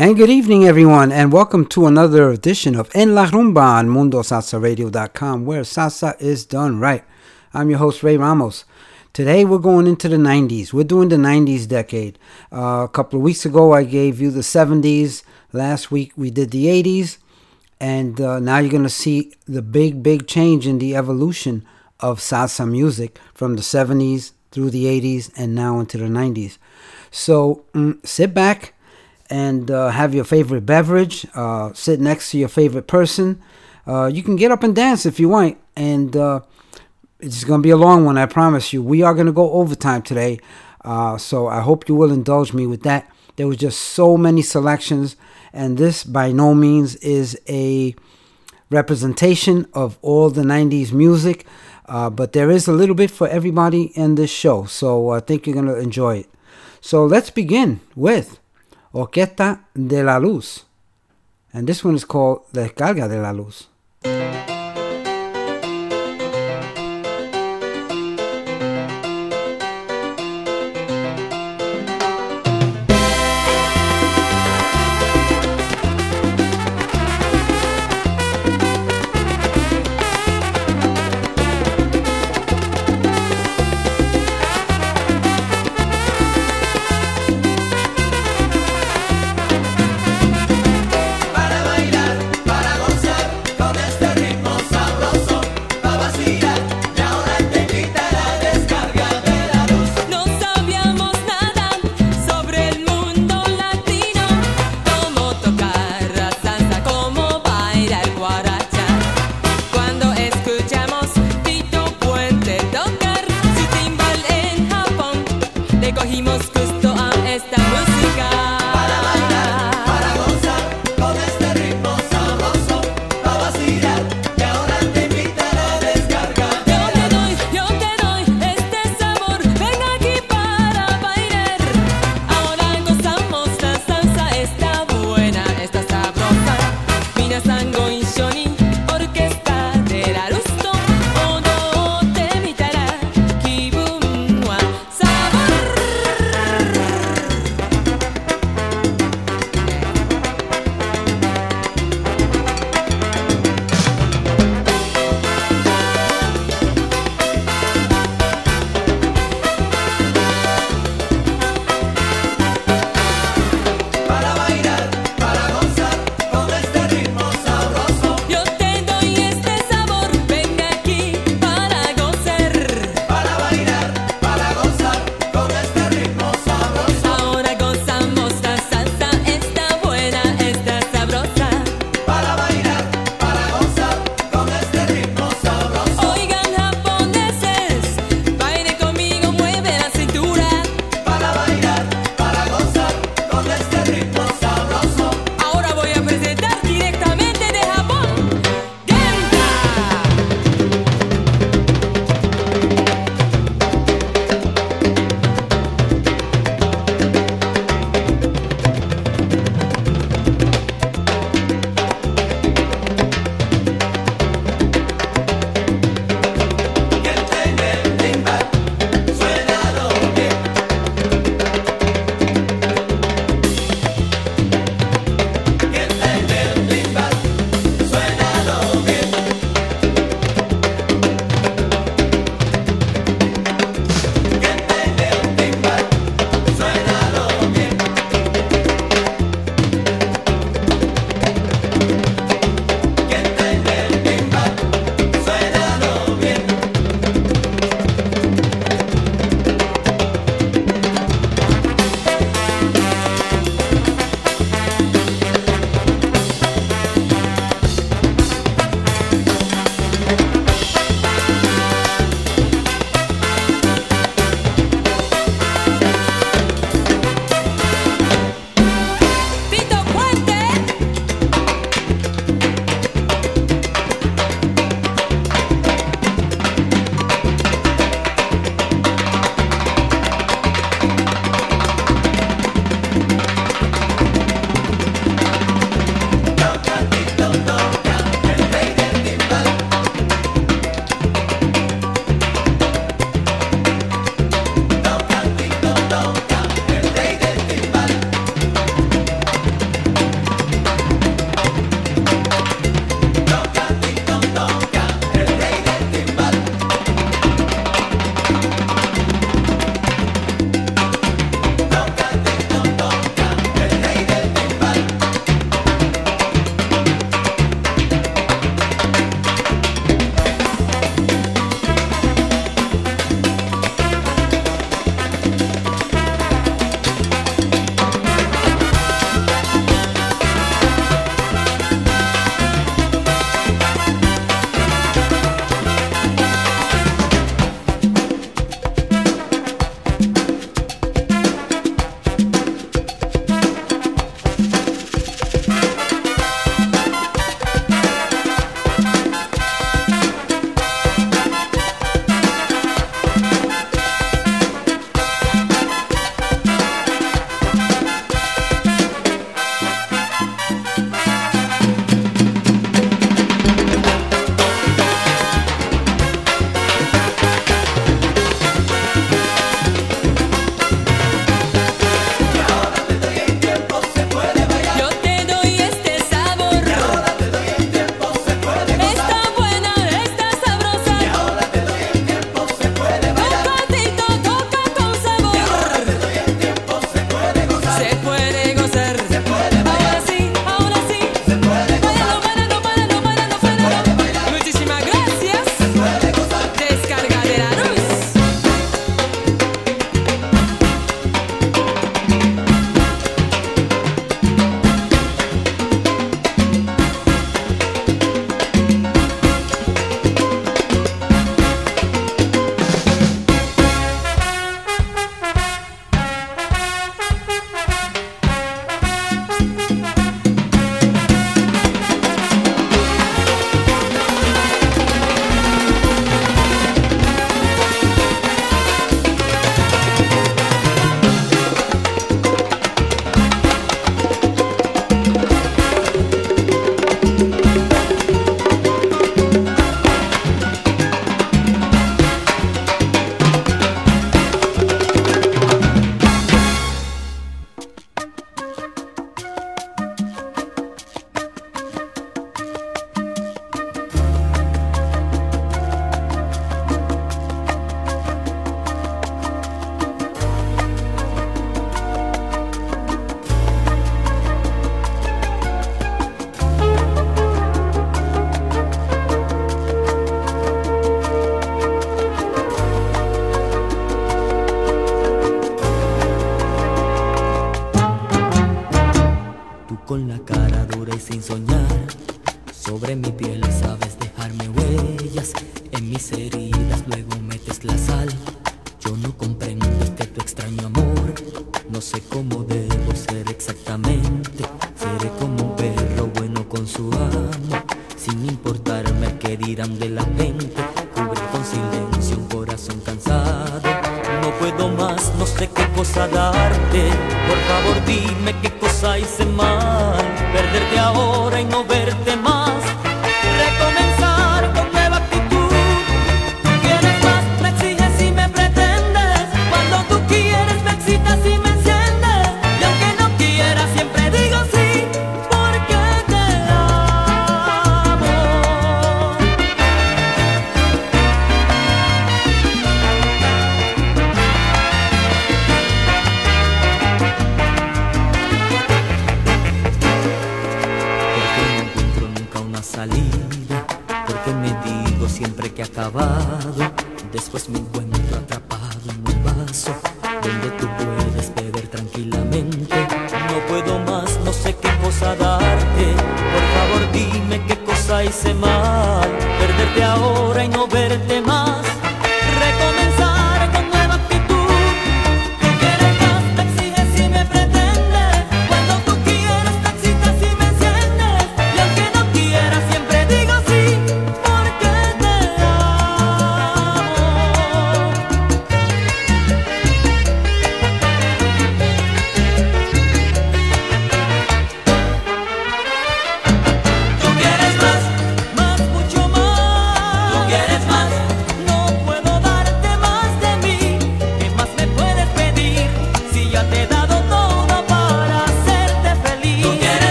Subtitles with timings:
[0.00, 5.44] And good evening, everyone, and welcome to another edition of En La Rumba on MundoSalsaRadio.com,
[5.44, 7.02] where salsa is done right.
[7.52, 8.64] I'm your host, Ray Ramos.
[9.12, 10.72] Today, we're going into the 90s.
[10.72, 12.16] We're doing the 90s decade.
[12.52, 15.24] Uh, a couple of weeks ago, I gave you the 70s.
[15.52, 17.18] Last week, we did the 80s.
[17.80, 21.66] And uh, now you're going to see the big, big change in the evolution
[21.98, 26.56] of salsa music from the 70s through the 80s and now into the 90s.
[27.10, 28.74] So mm, sit back
[29.30, 33.40] and uh, have your favorite beverage, uh, sit next to your favorite person.
[33.86, 36.40] Uh, you can get up and dance if you want, and uh,
[37.20, 38.82] it's going to be a long one, I promise you.
[38.82, 40.38] We are going to go overtime today,
[40.84, 43.10] uh, so I hope you will indulge me with that.
[43.36, 45.16] There was just so many selections,
[45.52, 47.94] and this by no means is a
[48.70, 51.46] representation of all the 90s music,
[51.86, 55.46] uh, but there is a little bit for everybody in this show, so I think
[55.46, 56.28] you're going to enjoy it.
[56.80, 58.38] So let's begin with
[58.98, 60.66] Orquesta de la Luz.
[61.52, 63.68] And this one is called Descarga de la Luz.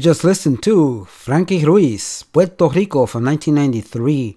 [0.00, 4.36] Just listened to Frankie Ruiz, Puerto Rico from 1993.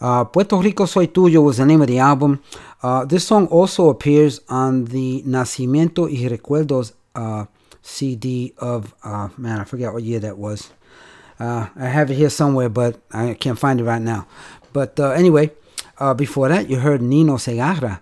[0.00, 2.42] Uh, Puerto Rico Soy Tuyo was the name of the album.
[2.82, 7.44] Uh, this song also appears on the Nacimiento y Recuerdos uh,
[7.82, 10.70] CD of, uh, man, I forget what year that was.
[11.38, 14.26] Uh, I have it here somewhere, but I can't find it right now.
[14.72, 15.52] But uh, anyway,
[16.16, 18.00] before that, you heard Nino Segarra,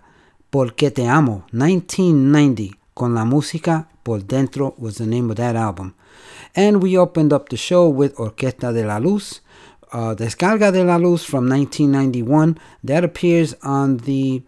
[0.49, 5.93] Porque Te Amo, 1990, con la música por dentro was the name of that album.
[6.55, 9.41] And we opened up the show with Orquesta de la Luz,
[9.93, 12.57] uh, Descarga de la Luz from 1991.
[12.83, 14.43] That appears on the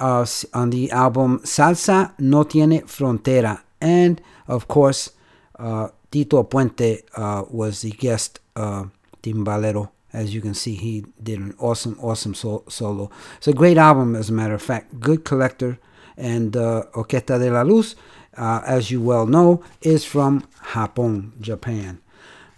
[0.00, 3.62] uh, on the album Salsa No Tiene Frontera.
[3.80, 5.10] And of course,
[5.58, 8.84] uh, Tito Puente uh, was the guest uh,
[9.22, 9.90] timbalero.
[10.12, 13.10] As you can see, he did an awesome, awesome sol- solo.
[13.38, 15.00] It's a great album, as a matter of fact.
[15.00, 15.78] Good collector.
[16.18, 17.96] And uh, Orquesta de la Luz,
[18.36, 20.42] uh, as you well know, is from
[20.72, 22.00] Japón, Japan.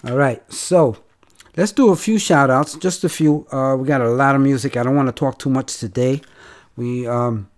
[0.06, 0.98] All right, so
[1.56, 3.46] let's do a few shout outs, just a few.
[3.50, 4.76] Uh, we got a lot of music.
[4.76, 6.20] I don't want to talk too much today.
[6.76, 7.48] We, um,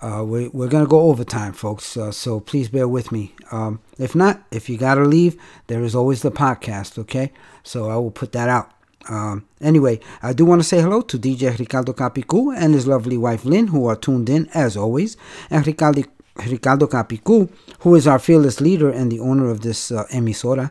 [0.00, 3.34] uh, we, we're going to go overtime, folks, uh, so please bear with me.
[3.50, 7.32] Um, if not, if you got to leave, there is always the podcast, okay?
[7.62, 8.72] So I will put that out.
[9.08, 13.16] Um, anyway, I do want to say hello to DJ Ricardo Capicu and his lovely
[13.16, 15.16] wife Lynn, who are tuned in as always,
[15.50, 16.02] and Ricardo,
[16.36, 20.70] Ricardo Capicu, who is our fearless leader and the owner of this uh, emisora.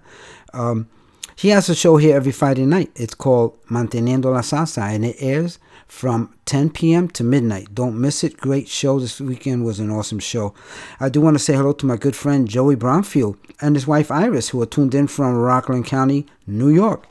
[0.53, 0.87] Um,
[1.35, 2.91] he has a show here every Friday night.
[2.95, 7.07] It's called Manteniendo la Salsa, and it airs from 10 p.m.
[7.09, 7.73] to midnight.
[7.73, 8.37] Don't miss it.
[8.37, 8.99] Great show.
[8.99, 10.53] This weekend was an awesome show.
[10.99, 14.11] I do want to say hello to my good friend Joey Bromfield and his wife
[14.11, 17.05] Iris, who are tuned in from Rockland County, New York.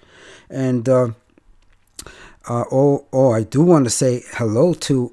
[0.49, 1.09] And uh,
[2.49, 5.13] uh, oh, oh, I do want to say hello to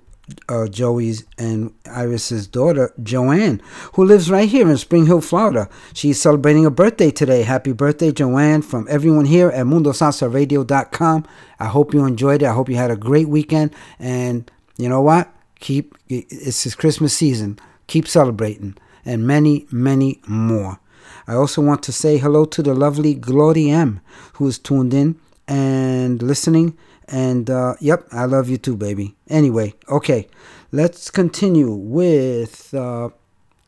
[0.49, 3.61] uh, Joey's and Iris's daughter, Joanne,
[3.93, 5.69] who lives right here in Spring Hill, Florida.
[5.93, 7.43] She's celebrating a birthday today.
[7.43, 11.25] Happy birthday, Joanne, from everyone here at MundoSalsaRadio.com.
[11.59, 12.47] I hope you enjoyed it.
[12.47, 13.73] I hope you had a great weekend.
[13.99, 15.33] And you know what?
[15.59, 17.59] Keep it's his Christmas season.
[17.87, 20.79] Keep celebrating, and many, many more.
[21.25, 24.01] I also want to say hello to the lovely Glory M,
[24.33, 26.77] who is tuned in and listening.
[27.07, 29.15] And uh, yep, I love you too, baby.
[29.29, 30.27] Anyway, okay,
[30.71, 33.09] let's continue with uh,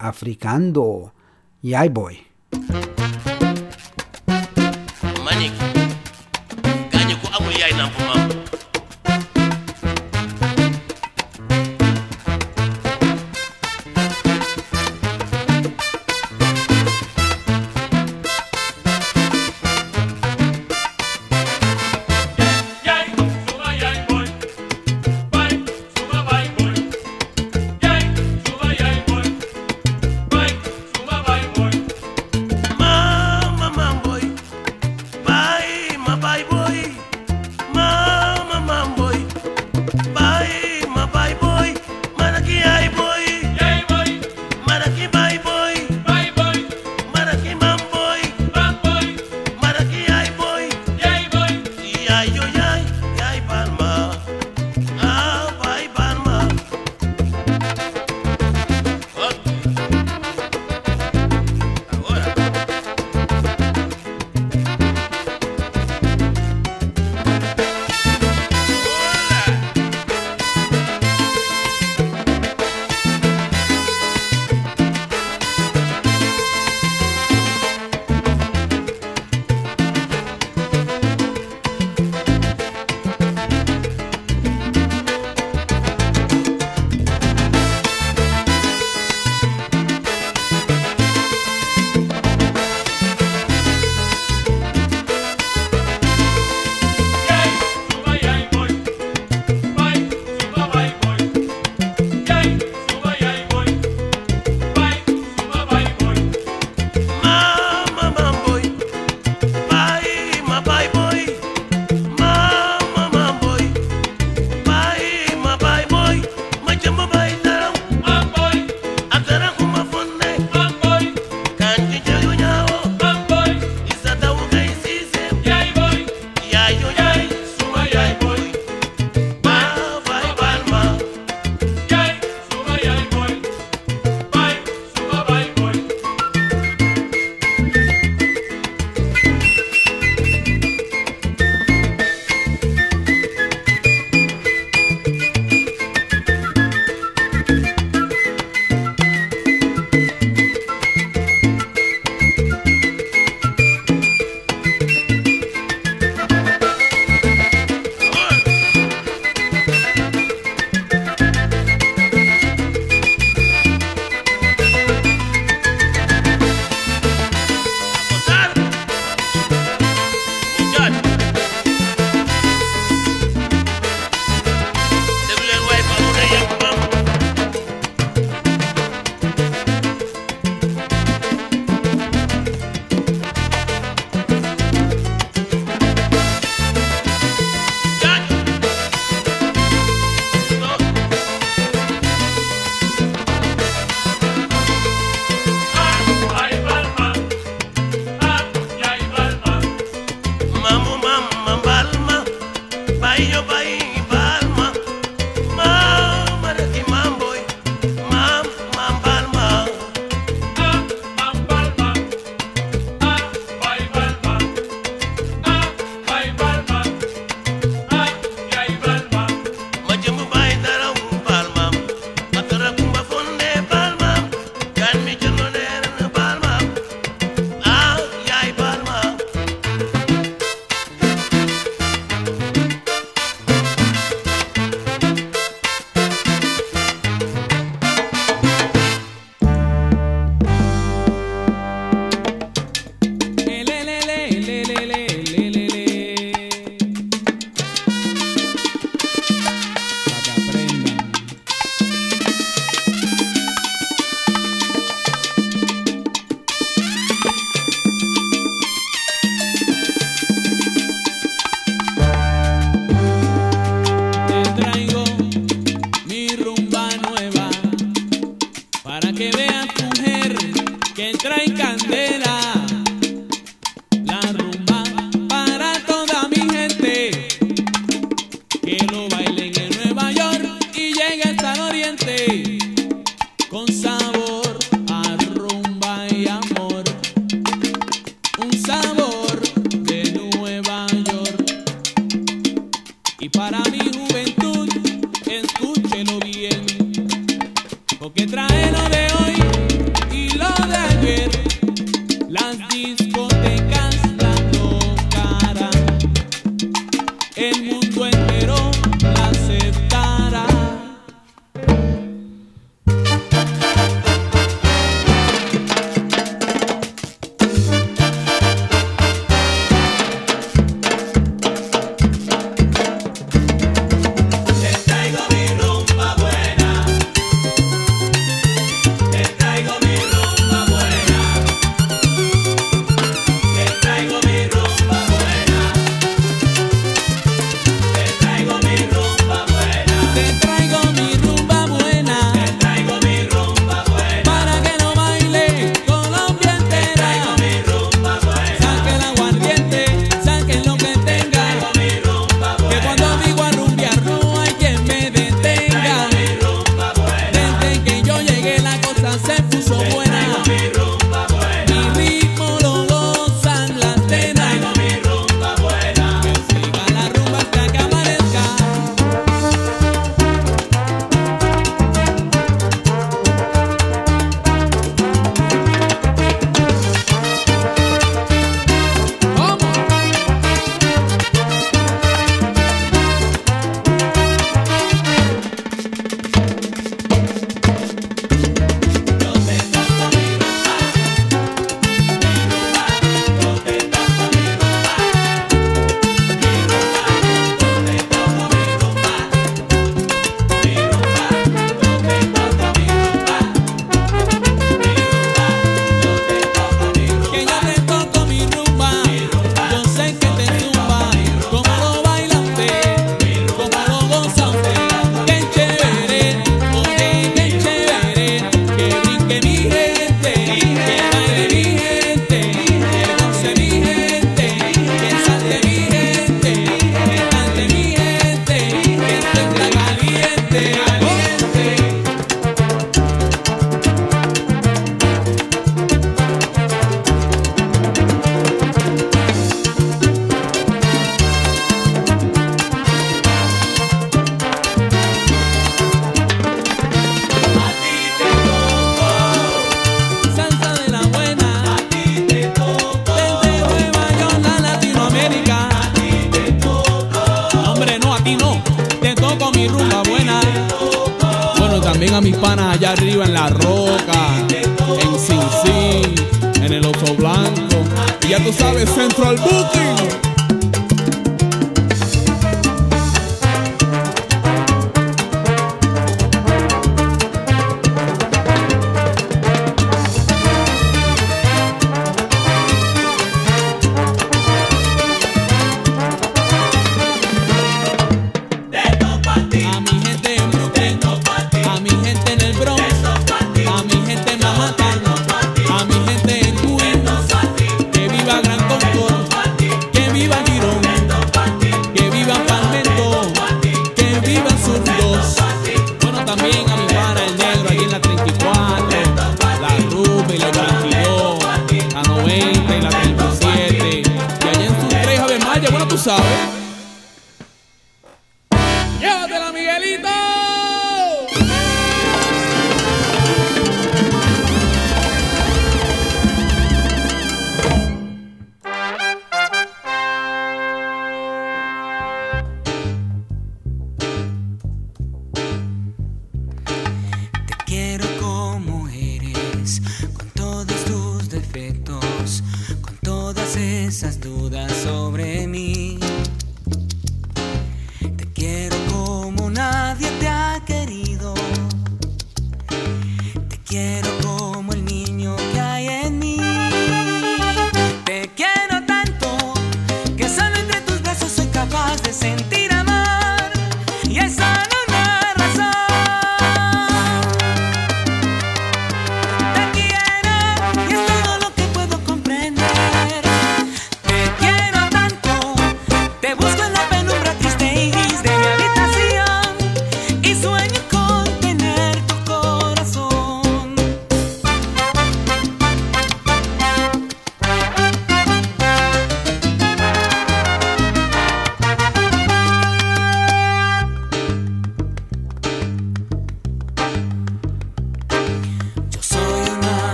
[0.00, 1.10] Africando.
[1.62, 2.20] Yay, boy.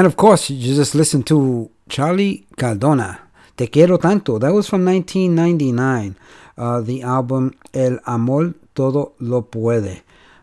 [0.00, 3.20] And of course, you just listened to Charlie Cardona,
[3.54, 4.38] Te Quiero Tanto.
[4.38, 6.16] That was from 1999,
[6.56, 10.00] uh, the album El Amor Todo Lo Puede.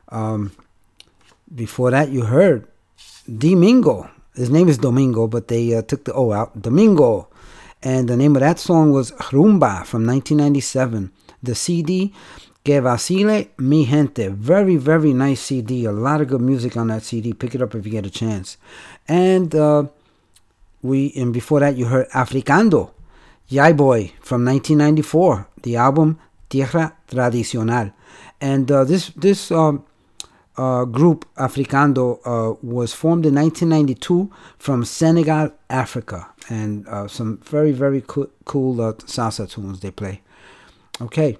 [0.09, 0.51] Um,
[1.55, 2.67] before that, you heard
[3.25, 4.07] Domingo.
[4.35, 6.61] His name is Domingo, but they uh, took the O out.
[6.61, 7.27] Domingo.
[7.81, 11.11] And the name of that song was Rumba from 1997.
[11.41, 12.13] The CD,
[12.67, 14.27] Que Vacile Mi Gente.
[14.27, 15.85] Very, very nice CD.
[15.85, 17.31] A lot of good music on that CD.
[17.31, 18.57] Pick it up if you get a chance.
[19.07, 19.85] And uh,
[20.81, 22.91] we and before that, you heard Africando,
[23.47, 25.47] Yai Boy from 1994.
[25.63, 27.93] The album Tierra Tradicional.
[28.41, 29.85] And uh, this this um,
[30.57, 37.71] uh, group Africando uh, was formed in 1992 from Senegal, Africa, and uh, some very
[37.71, 40.21] very cool, cool uh, salsa tunes they play.
[40.99, 41.37] Okay,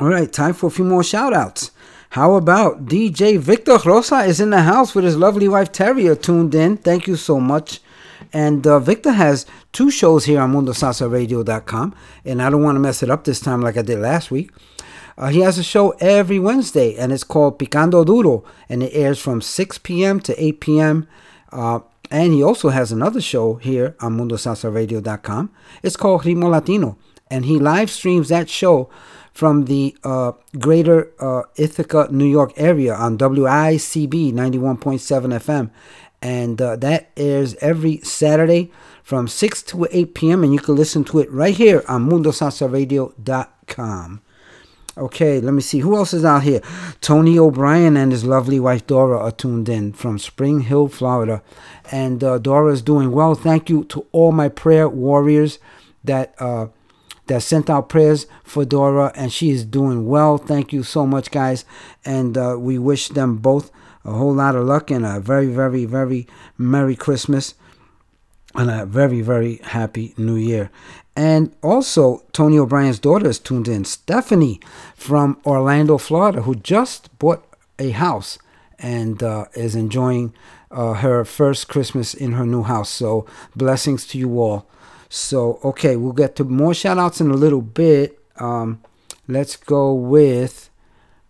[0.00, 1.70] all right, time for a few more shout outs.
[2.10, 6.54] How about DJ Victor Rosa is in the house with his lovely wife Terrier tuned
[6.54, 6.76] in.
[6.76, 7.80] Thank you so much.
[8.32, 13.02] And uh, Victor has two shows here on MundoSalsaRadio.com, and I don't want to mess
[13.02, 14.50] it up this time like I did last week.
[15.16, 19.20] Uh, he has a show every Wednesday, and it's called Picando Duro, and it airs
[19.20, 20.18] from 6 p.m.
[20.20, 21.06] to 8 p.m.
[21.52, 21.80] Uh,
[22.10, 25.50] and he also has another show here on MundoSalsaRadio.com.
[25.82, 26.98] It's called Ritmo Latino,
[27.30, 28.90] and he live streams that show
[29.34, 35.70] from the uh, greater uh, Ithaca, New York area on WICB 91.7 FM.
[36.22, 38.70] And uh, that airs every Saturday
[39.02, 40.42] from 6 to 8 p.m.
[40.44, 44.22] And you can listen to it right here on MundoSalsaRadio.com.
[44.96, 45.80] Okay, let me see.
[45.80, 46.60] Who else is out here?
[47.00, 51.42] Tony O'Brien and his lovely wife Dora are tuned in from Spring Hill, Florida.
[51.90, 53.34] And uh, Dora is doing well.
[53.34, 55.58] Thank you to all my prayer warriors
[56.04, 56.68] that uh,
[57.26, 60.38] that sent out prayers for Dora, and she is doing well.
[60.38, 61.64] Thank you so much, guys.
[62.04, 63.70] And uh, we wish them both
[64.04, 66.26] a whole lot of luck and a very, very, very
[66.58, 67.54] Merry Christmas
[68.54, 70.70] and a very, very happy New Year.
[71.16, 74.60] And also, Tony O'Brien's daughter is tuned in, Stephanie
[74.96, 77.44] from Orlando, Florida, who just bought
[77.78, 78.38] a house
[78.78, 80.34] and uh, is enjoying
[80.70, 82.90] uh, her first Christmas in her new house.
[82.90, 84.68] So, blessings to you all.
[85.14, 88.18] So, okay, we'll get to more shout outs in a little bit.
[88.40, 88.82] Um,
[89.28, 90.70] let's go with,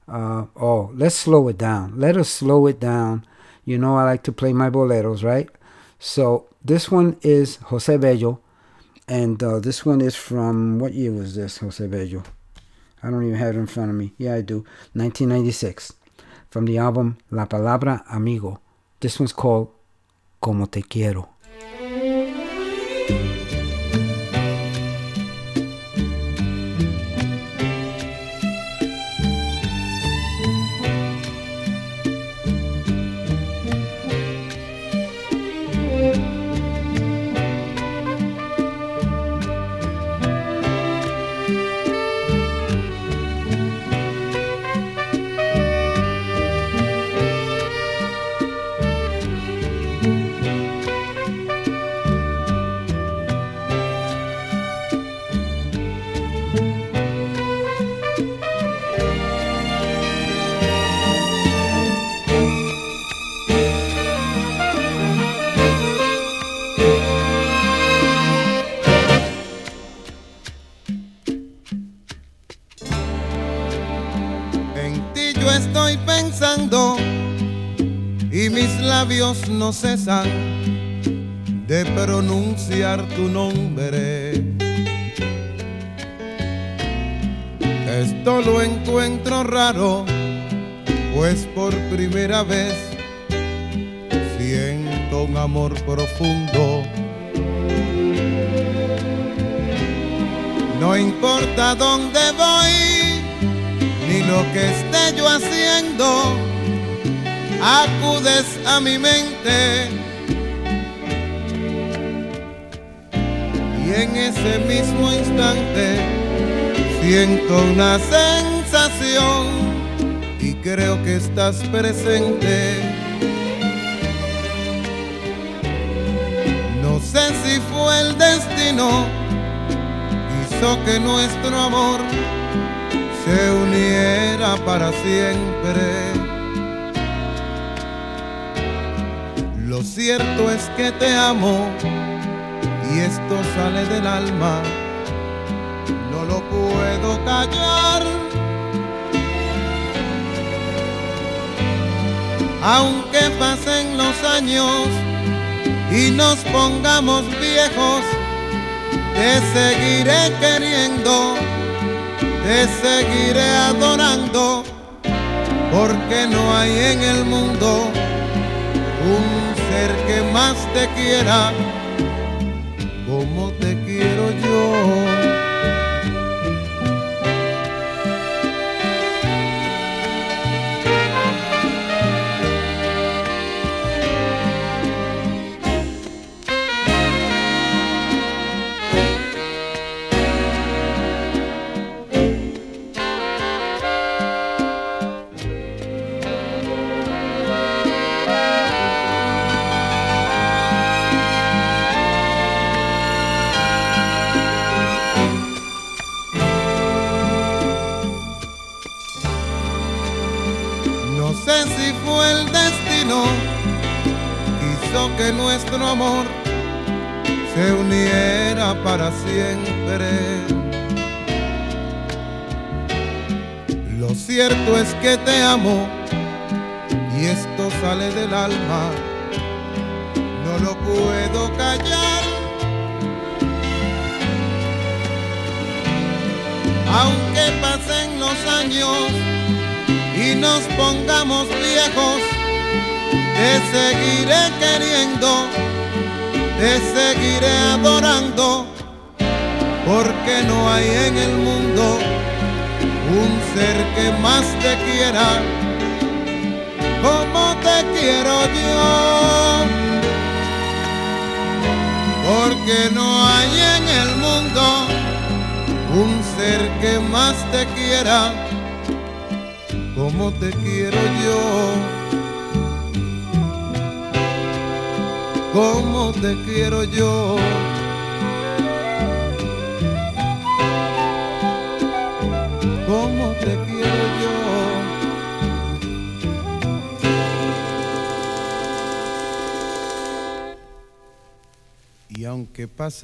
[0.08, 2.00] uh, oh, let's slow it down.
[2.00, 3.26] Let us slow it down.
[3.66, 5.50] You know, I like to play my boleros, right?
[5.98, 8.40] So, this one is Jose Bello.
[9.06, 12.22] And uh, this one is from, what year was this, Jose Bello?
[13.02, 14.14] I don't even have it in front of me.
[14.16, 14.64] Yeah, I do.
[14.94, 15.92] 1996.
[16.48, 18.62] From the album La Palabra Amigo.
[18.98, 19.70] This one's called
[20.40, 21.33] Como Te Quiero.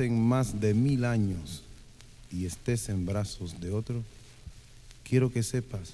[0.00, 1.62] Pasen más de mil años
[2.32, 4.02] y estés en brazos de otro,
[5.04, 5.92] quiero que sepas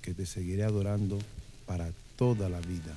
[0.00, 1.18] que te seguiré adorando
[1.66, 2.96] para toda la vida.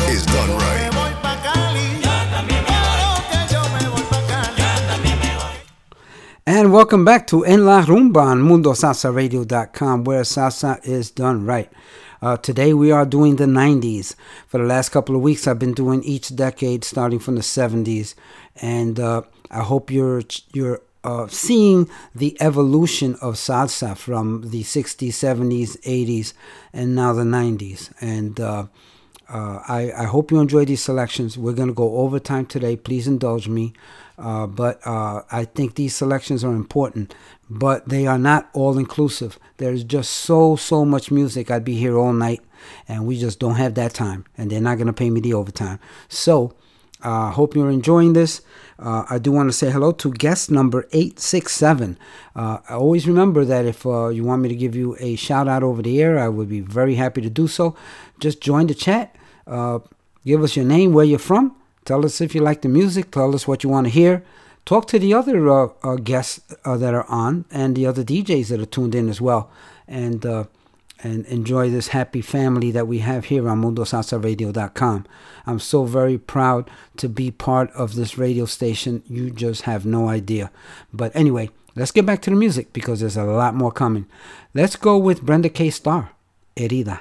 [6.47, 11.71] And welcome back to En La Rumba on MundoSalsaRadio.com, where salsa is done right.
[12.19, 14.15] Uh, today we are doing the 90s.
[14.47, 18.15] For the last couple of weeks, I've been doing each decade, starting from the 70s,
[18.55, 19.21] and uh,
[19.51, 26.33] I hope you're you're uh, seeing the evolution of salsa from the 60s, 70s, 80s,
[26.73, 27.91] and now the 90s.
[28.01, 28.65] And uh,
[29.29, 31.37] uh, I, I hope you enjoy these selections.
[31.37, 32.75] We're going to go overtime today.
[32.75, 33.73] Please indulge me.
[34.21, 37.15] Uh, but uh, I think these selections are important,
[37.49, 39.39] but they are not all inclusive.
[39.57, 41.49] There's just so, so much music.
[41.49, 42.41] I'd be here all night,
[42.87, 45.33] and we just don't have that time, and they're not going to pay me the
[45.33, 45.79] overtime.
[46.07, 46.53] So,
[47.03, 48.41] I uh, hope you're enjoying this.
[48.77, 51.97] Uh, I do want to say hello to guest number 867.
[52.35, 55.47] Uh, I always remember that if uh, you want me to give you a shout
[55.47, 57.75] out over the air, I would be very happy to do so.
[58.19, 59.15] Just join the chat.
[59.47, 59.79] Uh,
[60.25, 61.55] give us your name, where you're from.
[61.85, 63.11] Tell us if you like the music.
[63.11, 64.23] Tell us what you want to hear.
[64.65, 68.49] Talk to the other uh, uh, guests uh, that are on and the other DJs
[68.49, 69.49] that are tuned in as well.
[69.87, 70.45] And uh,
[71.03, 75.05] and enjoy this happy family that we have here on MundoSalsaRadio.com.
[75.47, 79.03] I'm so very proud to be part of this radio station.
[79.07, 80.51] You just have no idea.
[80.93, 84.05] But anyway, let's get back to the music because there's a lot more coming.
[84.53, 85.69] Let's go with Brenda K.
[85.69, 86.11] Starr,
[86.55, 86.99] Herida.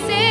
[0.00, 0.21] Podría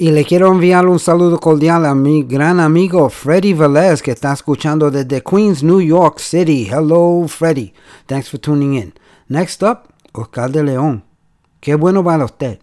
[0.00, 4.32] Y le quiero enviar un saludo cordial a mi gran amigo Freddy Velez que está
[4.32, 6.66] escuchando desde Queens, New York City.
[6.70, 7.74] Hello, Freddy.
[8.06, 8.94] Thanks for tuning in.
[9.28, 11.04] Next up, Oscar de León.
[11.60, 12.59] Qué bueno para usted.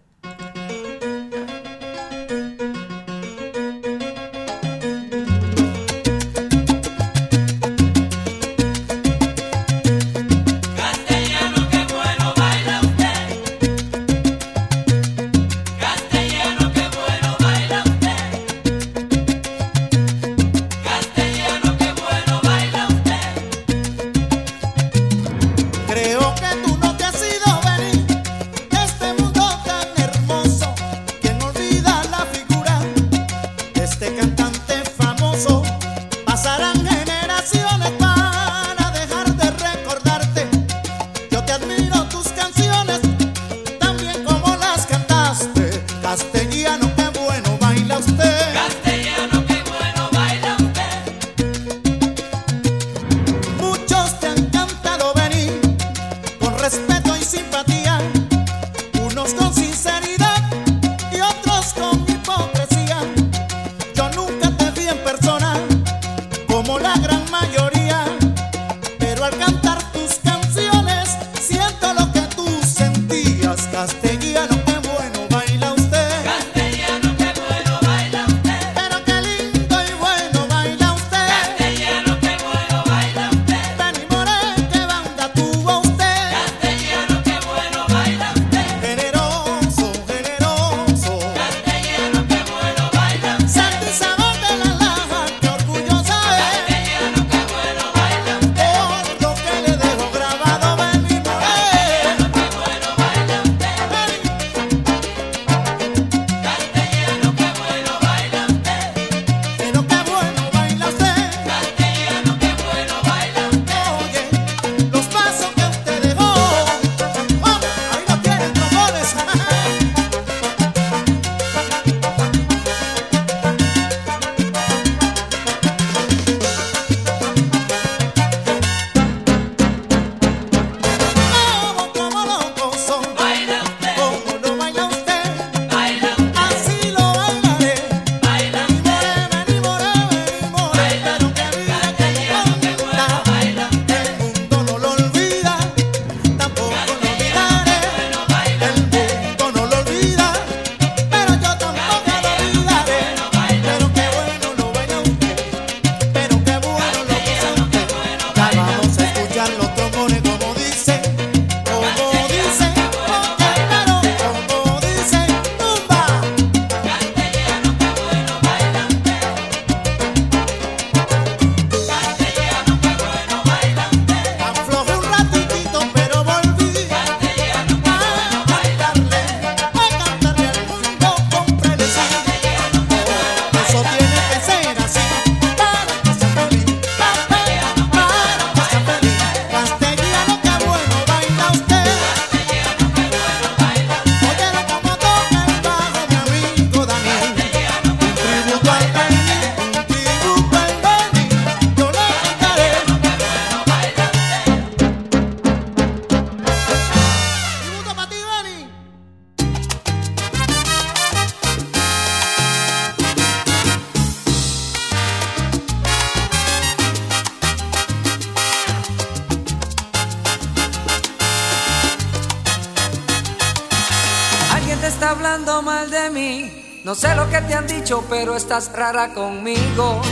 [228.66, 230.02] rara conmigo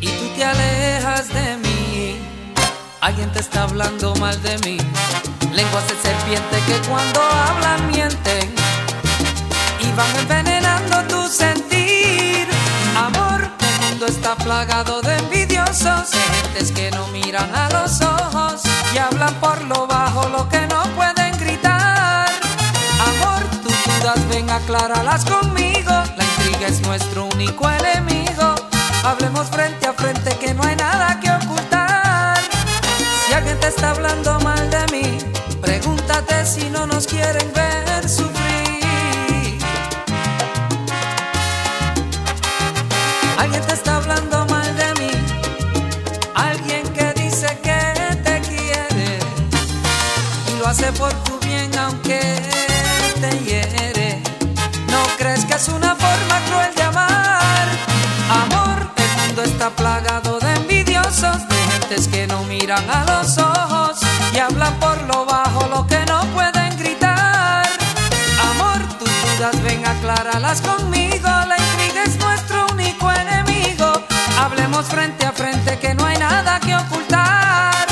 [0.00, 2.16] y tú te alejas de mí.
[3.02, 4.78] Alguien te está hablando mal de mí.
[5.52, 8.54] Lenguas de serpiente que cuando hablan mienten
[9.80, 12.48] y van envenenando tu sentir.
[12.96, 18.62] Amor, el mundo está plagado de envidiosos, de gentes que no miran a los ojos
[18.94, 22.30] y hablan por lo bajo lo que no pueden gritar.
[22.98, 25.73] Amor, tus dudas ven acláralas conmigo
[26.66, 28.54] es nuestro único enemigo.
[29.04, 32.38] Hablemos frente a frente que no hay nada que ocultar.
[33.26, 35.18] Si alguien te está hablando mal de mí,
[35.60, 37.43] pregúntate si no nos quiere
[70.04, 73.90] acláralas conmigo, la intriga es nuestro único enemigo.
[74.38, 77.86] Hablemos frente a frente que no hay nada que ocultar.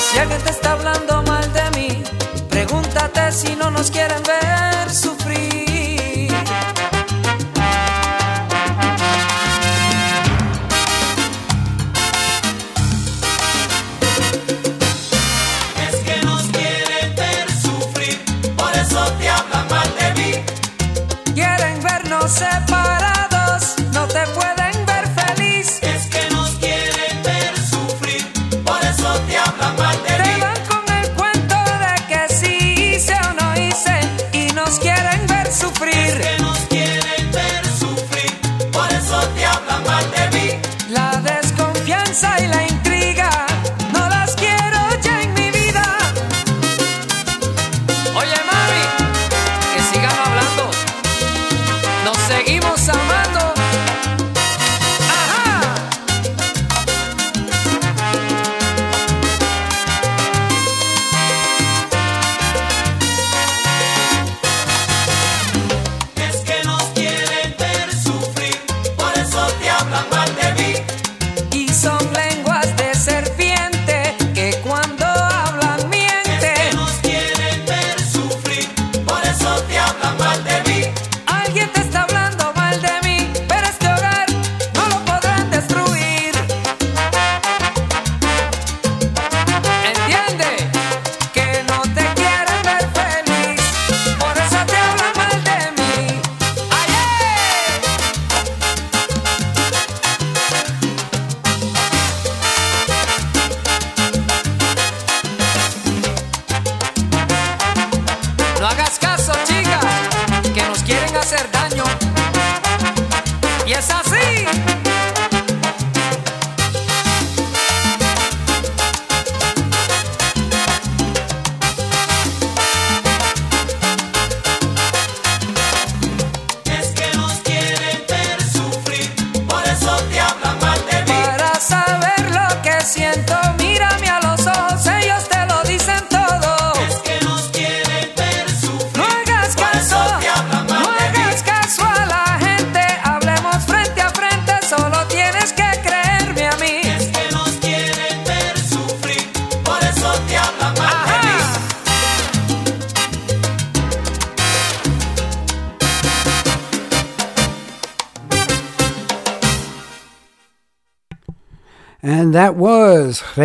[0.00, 2.02] Si alguien te está hablando mal de mí,
[2.48, 4.90] pregúntate si no nos quieren ver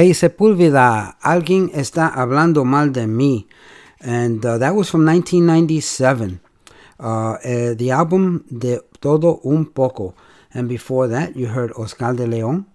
[0.08, 1.18] Ray Sepúlveda.
[1.22, 3.46] Alguien está hablando mal de mí.
[4.00, 6.40] And uh, that was from 1997.
[6.98, 10.16] Uh, eh, the album de Todo Un Poco.
[10.54, 12.68] And before that, you heard Oscar de León.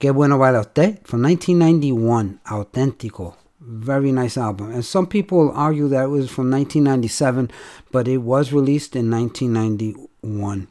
[0.00, 2.40] Qué bueno baila usted from 1991.
[2.46, 3.36] Auténtico.
[3.60, 4.72] Very nice album.
[4.72, 7.50] And some people argue that it was from 1997,
[7.92, 10.68] but it was released in 1991.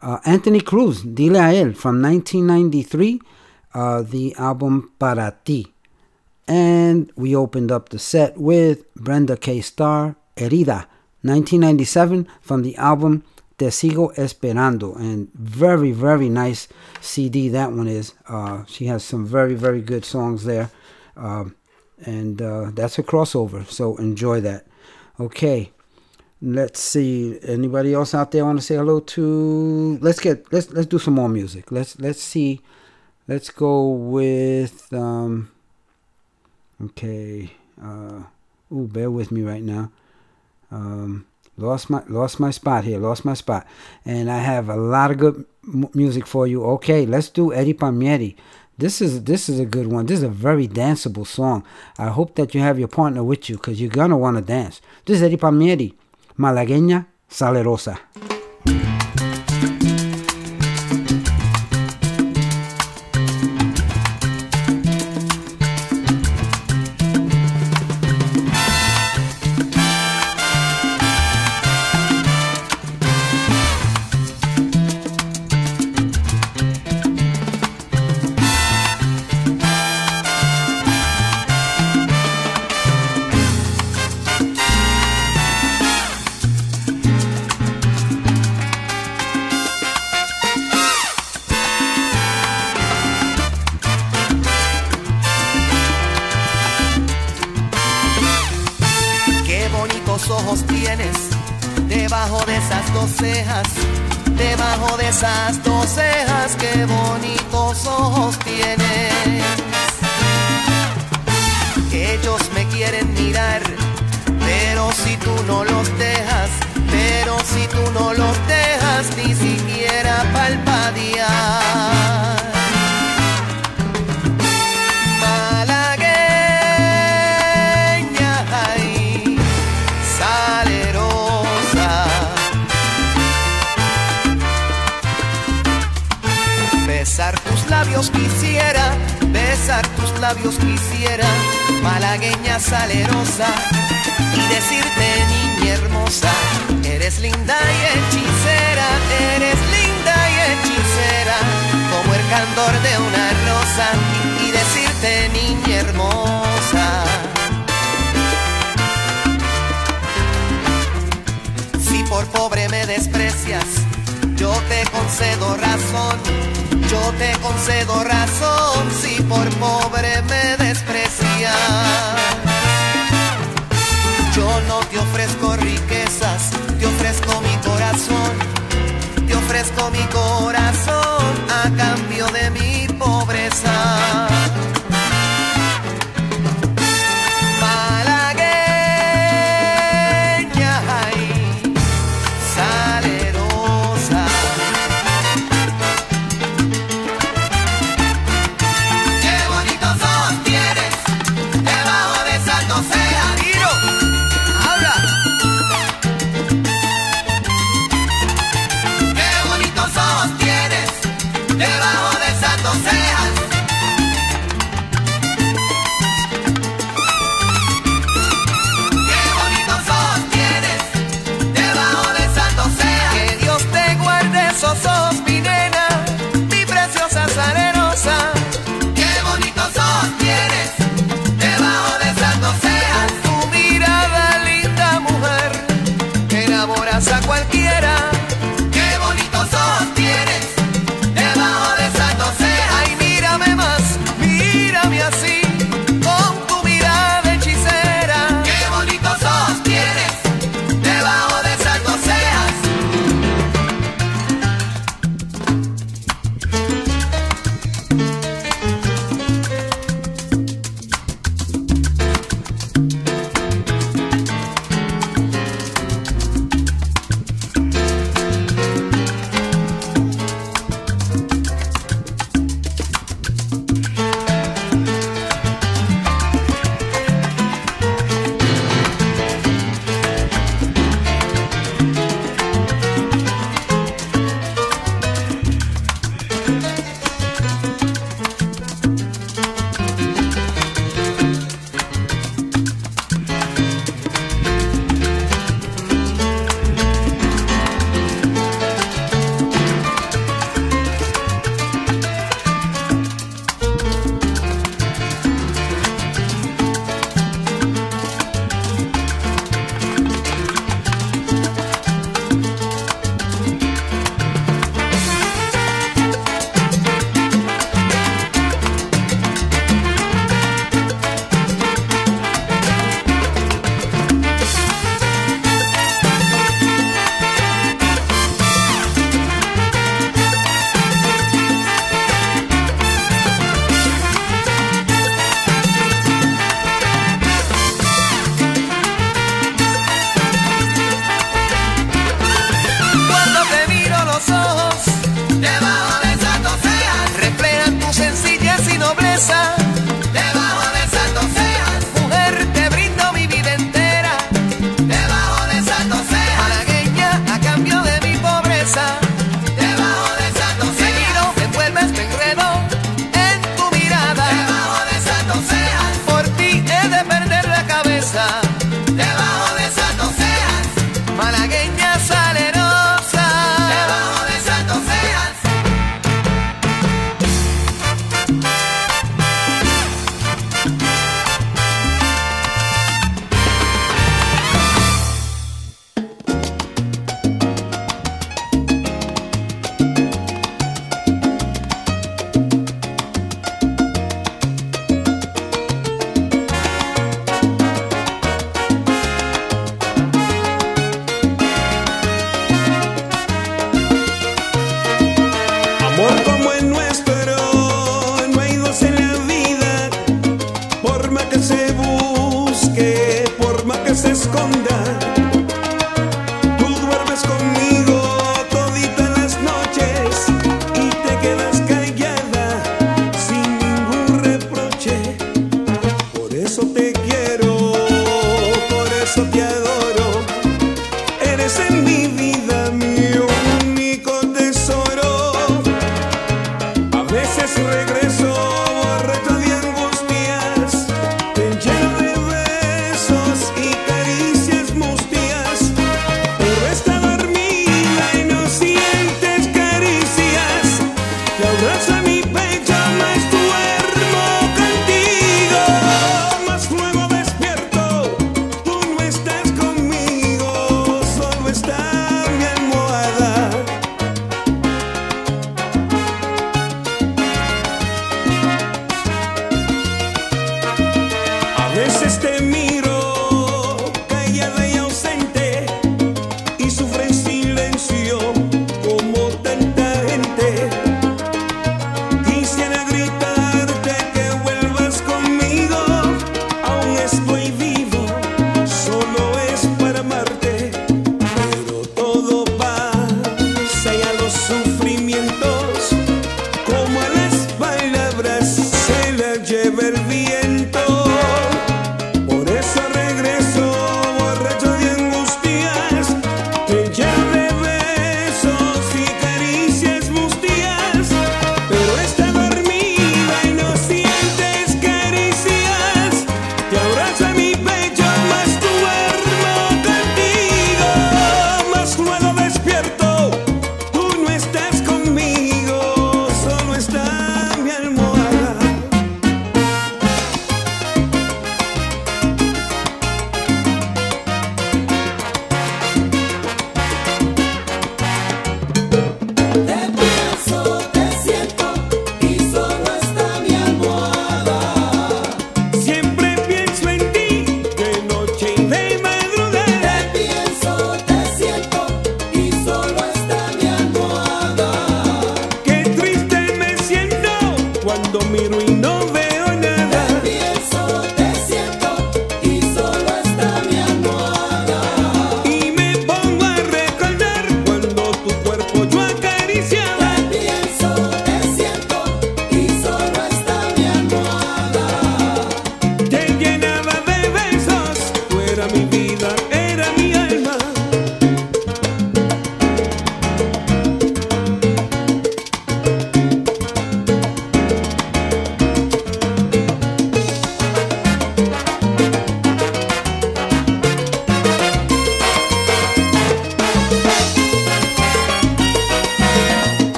[0.00, 3.20] Uh, Anthony Cruz, Dile a él, from 1993,
[3.78, 5.72] uh, the album Para Ti.
[6.48, 9.60] And we opened up the set with Brenda K.
[9.60, 10.86] Starr, Herida,
[11.22, 13.22] 1997, from the album
[13.56, 14.96] Te Sigo Esperando.
[14.96, 16.66] And very, very nice
[17.00, 18.14] CD that one is.
[18.28, 20.70] Uh, she has some very, very good songs there.
[21.16, 21.54] Um,
[22.04, 24.66] and uh, that's a crossover, so enjoy that.
[25.20, 25.70] Okay.
[26.40, 27.38] Let's see.
[27.42, 29.98] Anybody else out there want to say hello to?
[30.00, 31.72] Let's get let's let's do some more music.
[31.72, 32.60] Let's let's see.
[33.28, 35.50] Let's go with um.
[36.82, 37.52] Okay.
[37.80, 38.22] Uh.
[38.72, 39.92] Ooh, bear with me right now.
[40.70, 41.26] Um.
[41.58, 42.98] Lost my lost my spot here.
[42.98, 43.66] Lost my spot,
[44.04, 45.44] and I have a lot of good
[45.92, 46.64] music for you.
[46.64, 48.36] Okay, let's do Eddie Palmieri.
[48.78, 50.06] This is this is a good one.
[50.06, 51.64] This is a very danceable song.
[51.98, 54.80] I hope that you have your partner with you because you're gonna want to dance.
[55.04, 55.96] This is Eddie Palmieri,
[56.38, 57.98] Malagueña Salerosa.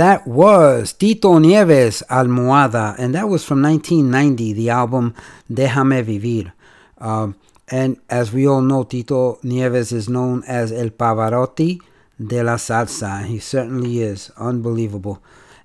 [0.00, 5.14] that was Tito Nieves Almohada, and that was from 1990, the album
[5.52, 6.52] Déjame Vivir.
[6.96, 7.36] Um,
[7.68, 11.82] and as we all know, Tito Nieves is known as El Pavarotti
[12.18, 13.26] de la Salsa.
[13.26, 15.22] He certainly is unbelievable.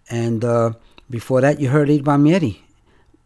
[0.10, 0.74] And uh,
[1.10, 2.62] before that, you heard Eddie Palmieri,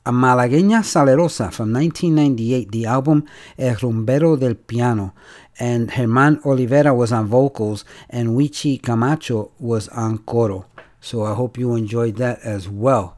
[0.05, 3.25] a Malagueña Salerosa from 1998, the album
[3.57, 5.15] El Rumbero del Piano.
[5.59, 10.68] And Herman Olivera was on vocals, and Wichy Camacho was on coro.
[11.01, 13.17] So I hope you enjoyed that as well.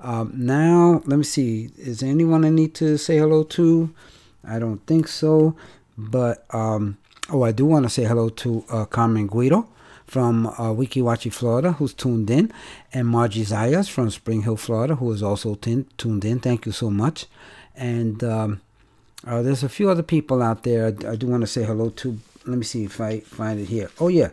[0.00, 1.70] Um, now, let me see.
[1.76, 3.94] Is anyone I need to say hello to?
[4.44, 5.56] I don't think so.
[5.96, 6.98] But, um,
[7.30, 9.68] oh, I do want to say hello to uh, Carmen Guido
[10.06, 12.52] from uh, Weeki Wachee, Florida, who's tuned in,
[12.92, 16.40] and Margie Zayas from Spring Hill, Florida, who is also t- tuned in.
[16.40, 17.26] Thank you so much.
[17.74, 18.60] And um,
[19.26, 22.18] uh, there's a few other people out there I do want to say hello to,
[22.46, 23.90] let me see if I find it here.
[24.00, 24.30] Oh, yeah.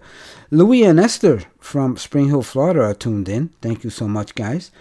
[0.52, 3.50] Louis and Esther from Spring Hill, Florida are tuned in.
[3.62, 4.72] Thank you so much, guys.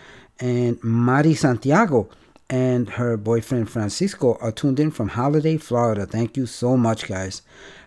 [0.41, 2.09] And Mari Santiago
[2.49, 6.07] and her boyfriend Francisco are tuned in from Holiday, Florida.
[6.07, 7.43] Thank you so much, guys.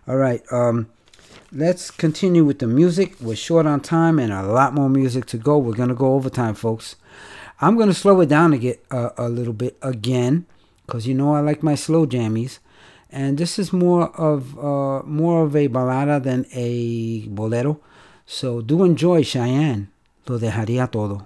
[0.07, 0.41] All right.
[0.51, 0.89] Um,
[1.51, 3.15] let's continue with the music.
[3.19, 5.57] We're short on time and a lot more music to go.
[5.57, 6.95] We're going to go overtime, folks.
[7.59, 10.45] I'm going to slow it down get uh, a little bit again
[10.85, 12.59] because you know I like my slow jammies.
[13.11, 17.79] And this is more of uh, more of a balada than a bolero.
[18.25, 19.89] So do enjoy Chayanne.
[20.27, 21.25] Lo dejaría todo.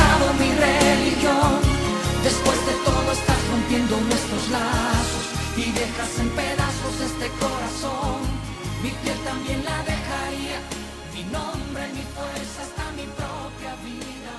[12.01, 14.35] mi fuerza, hasta mi propia vida.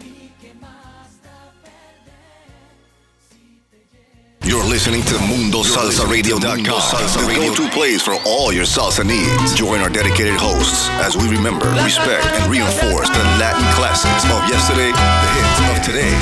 [0.00, 1.50] ¿Y qué más da
[4.42, 9.54] You're listening to MundoSalsaRadio.com, Salsa the go-to place for all your salsa needs.
[9.54, 14.90] Join our dedicated hosts as we remember, respect, and reinforce the Latin classics of yesterday,
[14.92, 16.14] the hits of today,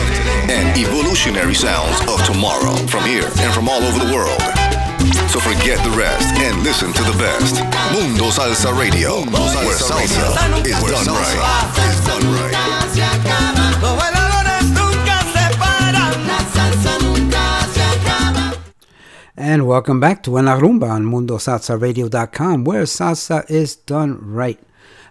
[0.53, 4.68] and evolutionary sounds of tomorrow from here and from all over the world.
[5.29, 7.63] So forget the rest and listen to the best.
[7.93, 10.67] Mundo Salsa Radio, where salsa is done right.
[10.67, 12.55] Is done right.
[12.55, 12.79] Salsa.
[19.37, 24.59] And welcome back to En La Rumba on MundoSalsaRadio.com, where salsa is done right.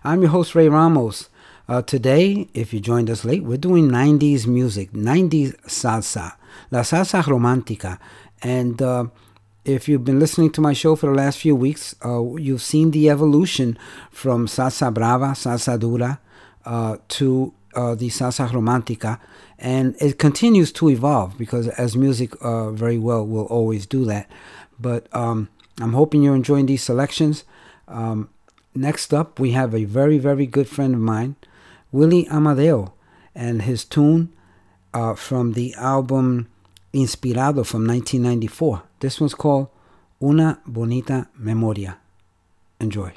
[0.04, 1.30] I'm your host, Ray Ramos.
[1.70, 6.38] Uh, today, if you joined us late, we're doing 90s music, 90s salsa,
[6.72, 8.00] la salsa romántica.
[8.42, 9.06] And uh,
[9.68, 12.92] if you've been listening to my show for the last few weeks, uh, you've seen
[12.92, 13.78] the evolution
[14.10, 16.22] from salsa brava, salsa dura,
[16.66, 19.20] uh, to uh, the salsa romántica,
[19.60, 24.32] and it continues to evolve because as music uh, very well will always do that.
[24.80, 25.50] But um,
[25.82, 27.44] I'm hoping you're enjoying these selections.
[27.90, 28.30] Um,
[28.74, 31.36] next up, we have a very very good friend of mine,
[31.92, 32.94] Willie Amadeo,
[33.36, 34.32] and his tune
[34.94, 36.48] uh, from the album
[36.94, 38.84] Inspirado from 1994.
[39.00, 39.68] This one's called
[40.20, 42.00] Una Bonita Memoria.
[42.80, 43.14] Enjoy.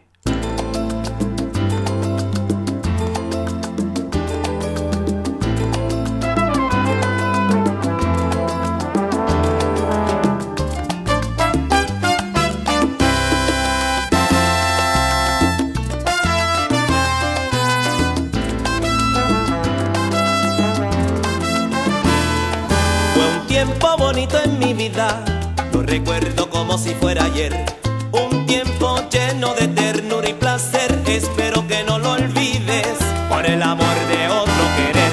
[23.15, 25.25] Fue un tiempo bonito en mi vida,
[25.83, 27.55] recuerdo como si fuera ayer.
[28.13, 32.99] Un tiempo lleno de ternura y placer, espero que no lo olvides
[33.29, 35.13] por el amor de otro querer.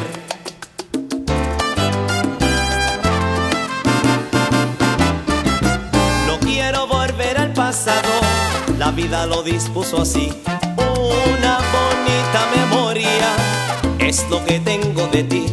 [6.27, 8.09] No quiero volver al pasado,
[8.77, 10.33] la vida lo dispuso así.
[10.77, 13.29] Una bonita memoria
[13.99, 15.45] es lo que tengo de ti.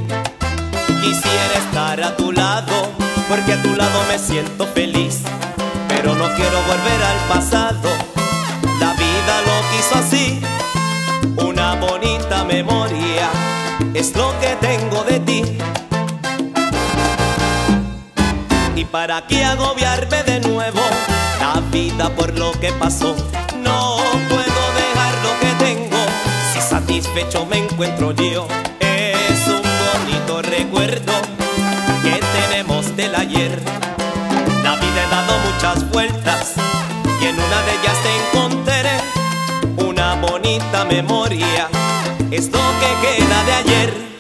[1.03, 2.91] Quisiera estar a tu lado,
[3.29, 5.23] porque a tu lado me siento feliz.
[5.89, 7.89] Pero no quiero volver al pasado,
[8.81, 10.41] la vida lo quiso así.
[11.37, 13.31] Una bonita memoria
[13.95, 15.59] es lo que tengo de ti.
[18.77, 20.81] Y para qué agobiarme de nuevo,
[21.41, 23.15] la vida por lo que pasó.
[23.63, 23.97] No
[24.29, 25.97] puedo dejar lo que tengo,
[26.53, 28.47] si satisfecho me encuentro yo.
[28.81, 31.13] Es un bonito recuerdo
[32.03, 33.59] que tenemos del ayer.
[34.63, 36.55] La vida he dado muchas vueltas
[37.21, 39.01] y en una de ellas te encontraré
[39.89, 41.69] una bonita memoria.
[42.31, 44.14] Es lo que queda de ayer.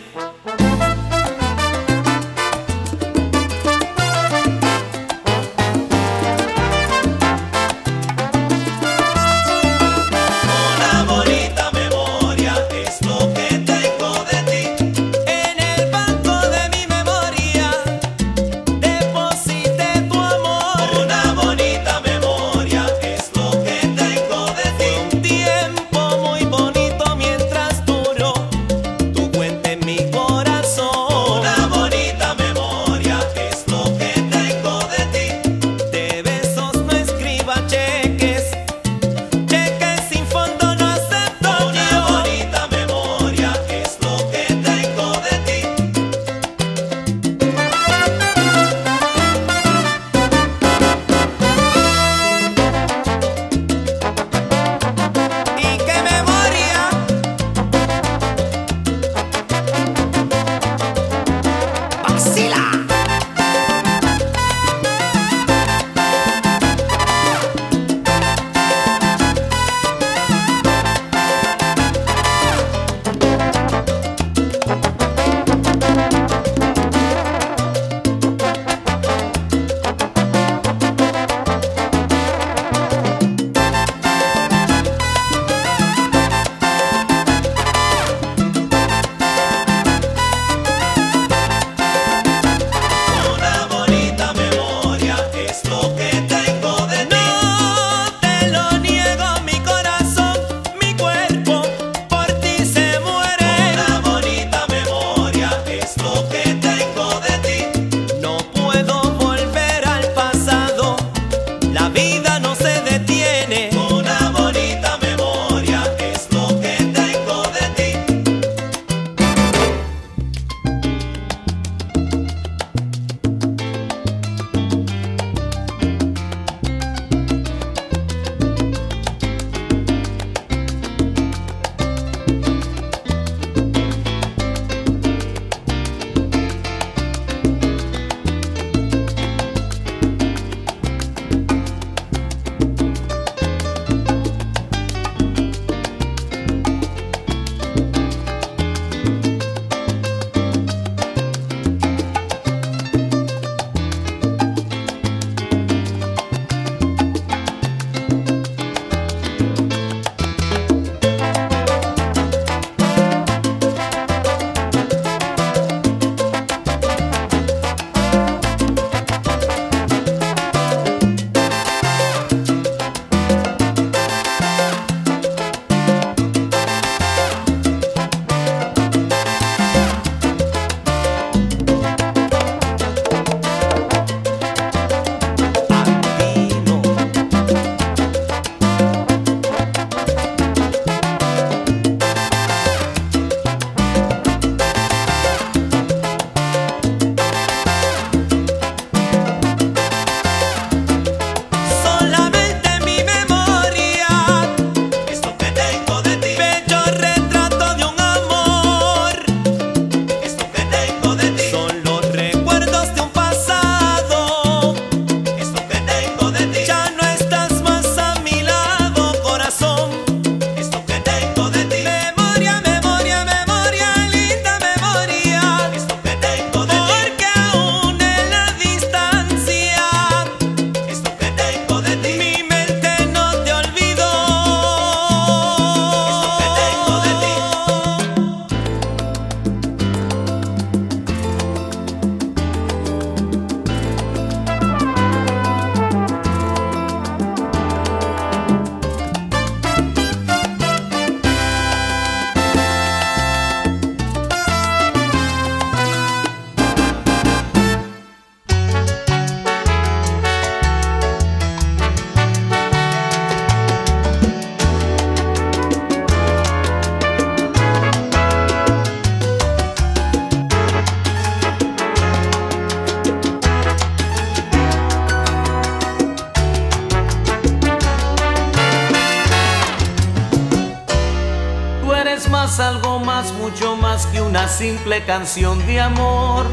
[284.64, 286.46] simple canción de amor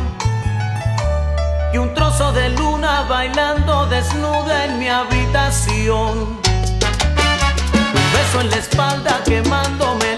[1.74, 6.42] y un trozo de luna bailando desnuda en mi habitación.
[8.00, 10.11] Un beso en la espalda quemándome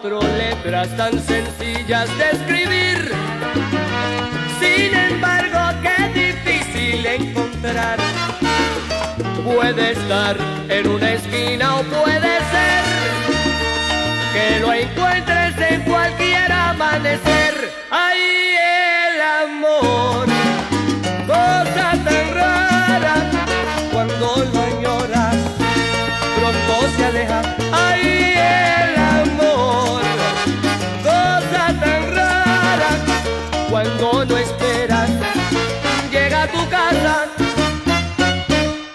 [0.00, 3.12] Cuatro letras tan sencillas de escribir.
[4.58, 7.98] Sin embargo, qué difícil encontrar.
[9.44, 10.36] Puede estar
[10.68, 12.84] en una esquina o puede ser
[14.32, 17.72] que lo encuentres en cualquier amanecer.
[17.90, 18.56] ¡Ay,
[19.14, 20.33] el amor!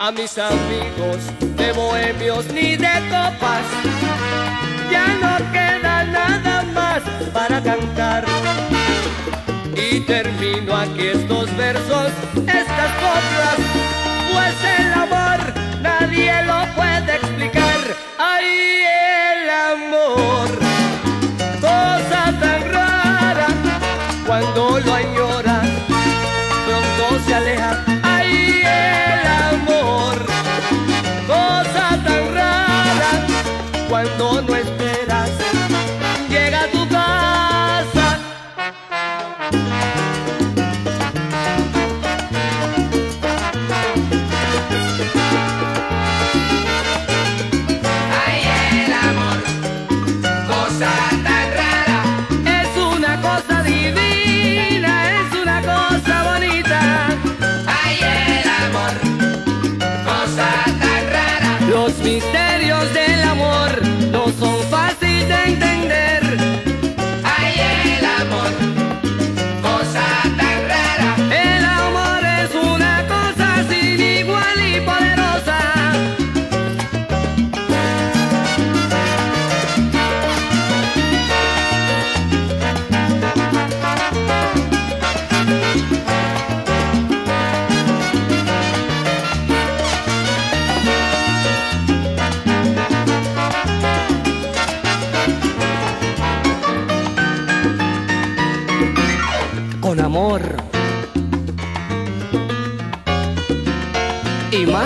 [0.10, 1.20] A mis amigos
[1.56, 3.64] de bohemios ni de copas,
[4.92, 8.26] ya no queda nada más para cantar.
[9.76, 13.60] Y termino aquí estos versos, estas coplas,
[14.34, 17.80] pues el amor nadie lo puede explicar.
[18.18, 18.82] ¡Ay,
[19.38, 20.79] el amor!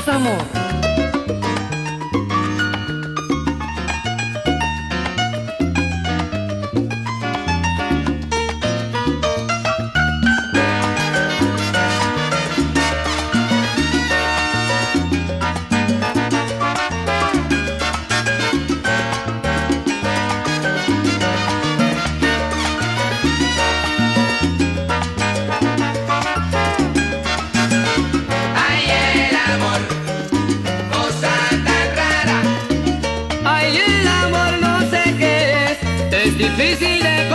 [0.03, 0.62] Y más amor.
[36.55, 37.32] Difícil de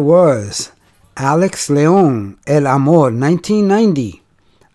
[0.00, 0.72] was
[1.16, 4.22] Alex Leon, El Amor, 1990.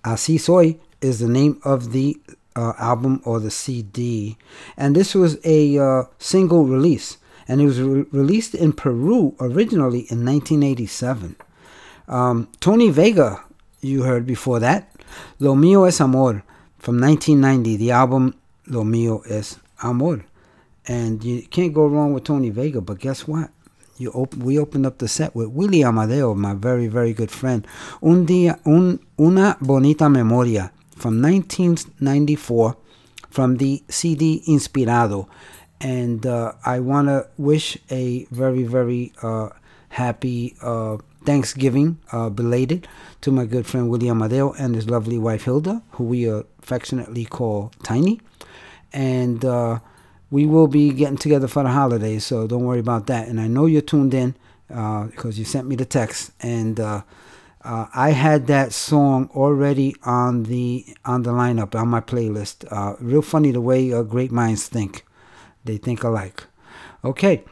[0.04, 2.20] Así Soy is the name of the
[2.56, 4.38] uh, album or the CD.
[4.78, 7.18] And this was a uh, single release.
[7.48, 11.36] And it was re- released in Peru originally in 1987.
[12.08, 13.44] Um, Tony Vega,
[13.82, 14.90] you heard before that.
[15.40, 16.44] Lo Mío es Amor
[16.78, 18.36] from 1990, the album
[18.68, 20.26] Lo Mío es Amor.
[20.86, 23.50] And you can't go wrong with Tony Vega, but guess what?
[24.04, 27.66] You op- we opened up the set with Willie Amadeo, my very, very good friend.
[28.02, 32.76] Un día, un, una bonita memoria from 1994
[33.30, 35.30] from the CD Inspirado.
[35.80, 39.50] And uh, I want to wish a very, very uh,
[39.88, 42.86] happy uh, Thanksgiving, uh, belated,
[43.22, 47.72] to my good friend Willie Amadeo and his lovely wife Hilda, who we affectionately call
[47.84, 48.20] Tiny.
[48.92, 49.80] And uh,
[50.34, 53.28] we will be getting together for the holidays, so don't worry about that.
[53.28, 54.34] And I know you're tuned in
[54.68, 57.04] because you sent me the text, and uh,
[57.64, 62.66] uh, I had that song already on the on the lineup on my playlist.
[62.72, 65.06] Uh, real funny the way uh, great minds think;
[65.66, 66.46] they think alike.
[67.06, 67.44] Okay,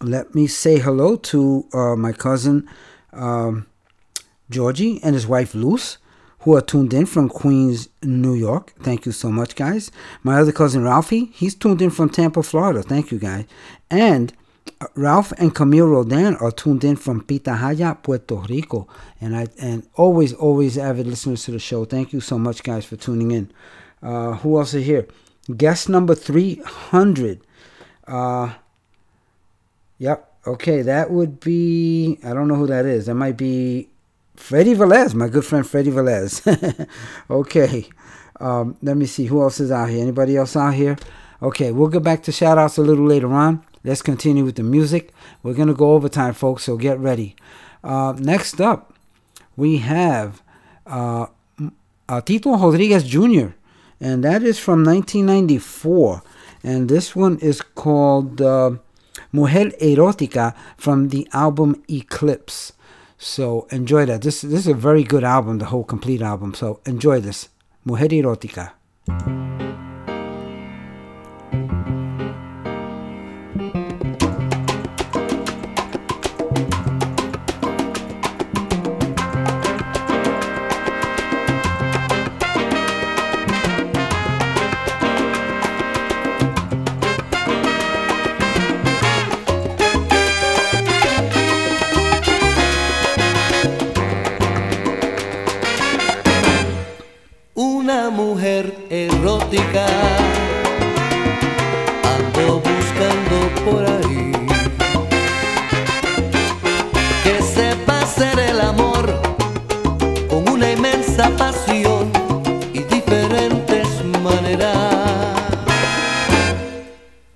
[0.00, 2.66] let me say hello to uh, my cousin
[3.12, 3.66] um,
[4.48, 5.98] Georgie and his wife Luce
[6.42, 8.74] who are tuned in from Queens, New York.
[8.82, 9.90] Thank you so much, guys.
[10.22, 12.82] My other cousin Ralphie, he's tuned in from Tampa, Florida.
[12.82, 13.44] Thank you, guys.
[13.90, 14.32] And
[14.80, 18.88] uh, Ralph and Camille Rodan are tuned in from Pitahaya, Puerto Rico.
[19.20, 21.84] And I and always, always avid listeners to the show.
[21.84, 23.52] Thank you so much, guys, for tuning in.
[24.02, 25.06] Uh, who else is here?
[25.56, 27.40] Guest number 300.
[28.08, 28.54] Uh,
[29.98, 30.28] yep.
[30.44, 33.06] Okay, that would be, I don't know who that is.
[33.06, 33.91] That might be
[34.34, 36.88] Freddie Velez, my good friend Freddie Velez.
[37.30, 37.88] okay.
[38.40, 40.02] Um, let me see who else is out here.
[40.02, 40.96] Anybody else out here?
[41.40, 43.64] Okay, we'll get back to shout outs a little later on.
[43.84, 45.12] Let's continue with the music.
[45.42, 47.34] We're going to go overtime, folks, so get ready.
[47.82, 48.94] Uh, next up,
[49.56, 50.42] we have
[50.86, 51.26] uh,
[52.08, 53.48] uh, Tito Rodriguez Jr.,
[54.00, 56.22] and that is from 1994.
[56.64, 58.72] And this one is called uh,
[59.32, 62.72] Mujer Erótica from the album Eclipse.
[63.22, 64.22] So enjoy that.
[64.22, 66.54] This this is a very good album, the whole complete album.
[66.54, 67.48] So enjoy this.
[67.84, 68.72] Mujer erótica.
[111.12, 112.10] Inmensa pasión
[112.72, 113.86] y diferentes
[114.22, 114.76] maneras.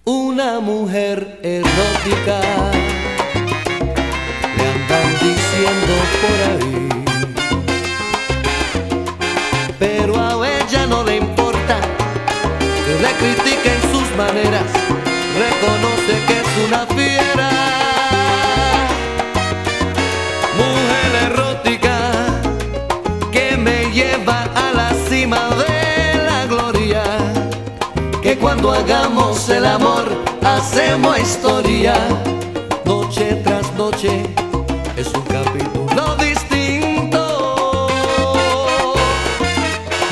[0.04, 2.40] Una mujer erótica
[4.56, 6.88] le andan diciendo por ahí
[9.78, 11.78] pero a ella no le importa
[12.86, 14.70] que le critiquen sus maneras,
[15.38, 17.45] reconoce que es una fiera.
[28.72, 30.04] Hagamos el amor
[30.42, 31.94] hacemos historia,
[32.84, 34.22] noche tras noche
[34.96, 37.88] es un capítulo distinto.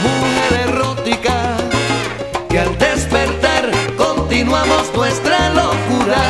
[0.02, 1.56] Mujer erótica,
[2.48, 6.22] que al despertar continuamos nuestra locura,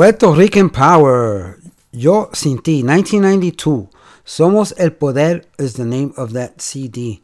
[0.00, 1.58] Puerto Rican Power.
[1.92, 3.90] Yo sin ti, 1992.
[4.24, 7.20] Somos el Poder is the name of that CD.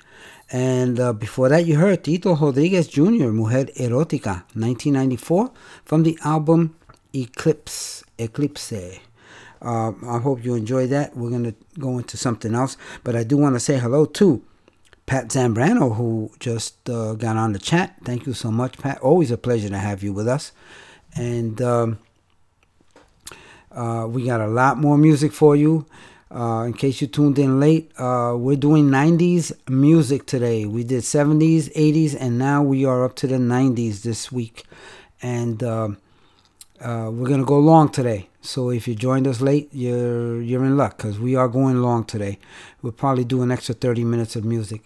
[0.52, 5.52] And uh, before that, you heard Tito Rodriguez Jr., Mujer Erótica, 1994,
[5.86, 6.76] from the album
[7.14, 8.04] Eclipse.
[8.18, 9.00] Eclipse.
[9.62, 11.16] Uh, I hope you enjoyed that.
[11.16, 12.76] We're going to go into something else.
[13.02, 14.44] But I do want to say hello to
[15.06, 17.96] Pat Zambrano, who just uh, got on the chat.
[18.04, 18.98] Thank you so much, Pat.
[18.98, 20.52] Always a pleasure to have you with us.
[21.14, 22.00] And um,
[23.76, 25.86] uh, we got a lot more music for you.
[26.34, 30.64] Uh, in case you tuned in late, uh, we're doing 90s music today.
[30.64, 34.64] We did 70s, 80s, and now we are up to the 90s this week.
[35.22, 35.98] And um
[36.80, 38.28] uh, we're gonna go long today.
[38.42, 42.04] So if you joined us late, you're you're in luck because we are going long
[42.04, 42.38] today.
[42.82, 44.82] We'll probably do an extra 30 minutes of music.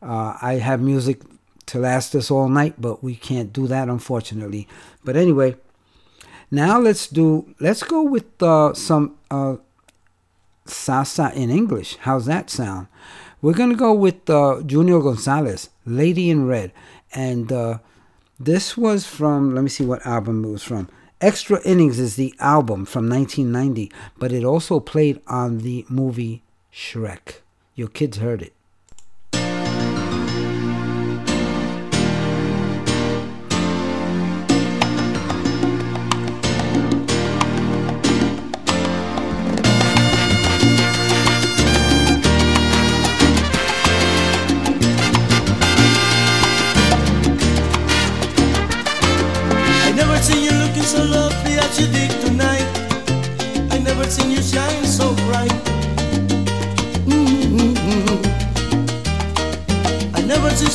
[0.00, 1.22] Uh, I have music
[1.66, 4.68] to last us all night, but we can't do that unfortunately.
[5.04, 5.56] But anyway,
[6.52, 9.56] now let's do let's go with uh, some uh,
[10.66, 11.96] salsa in English.
[12.02, 12.88] How's that sound?
[13.40, 16.72] We're gonna go with uh, Junior Gonzalez, "Lady in Red,"
[17.14, 17.78] and uh,
[18.38, 19.54] this was from.
[19.54, 20.88] Let me see what album it was from.
[21.22, 26.42] Extra Innings is the album from 1990, but it also played on the movie
[26.72, 27.40] Shrek.
[27.74, 28.52] Your kids heard it.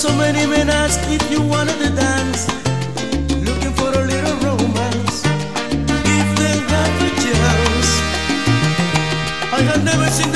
[0.07, 2.41] So many men ask if you wanted to dance,
[3.47, 5.15] looking for a little romance.
[6.19, 7.89] If they have a chance,
[9.57, 10.31] I have never seen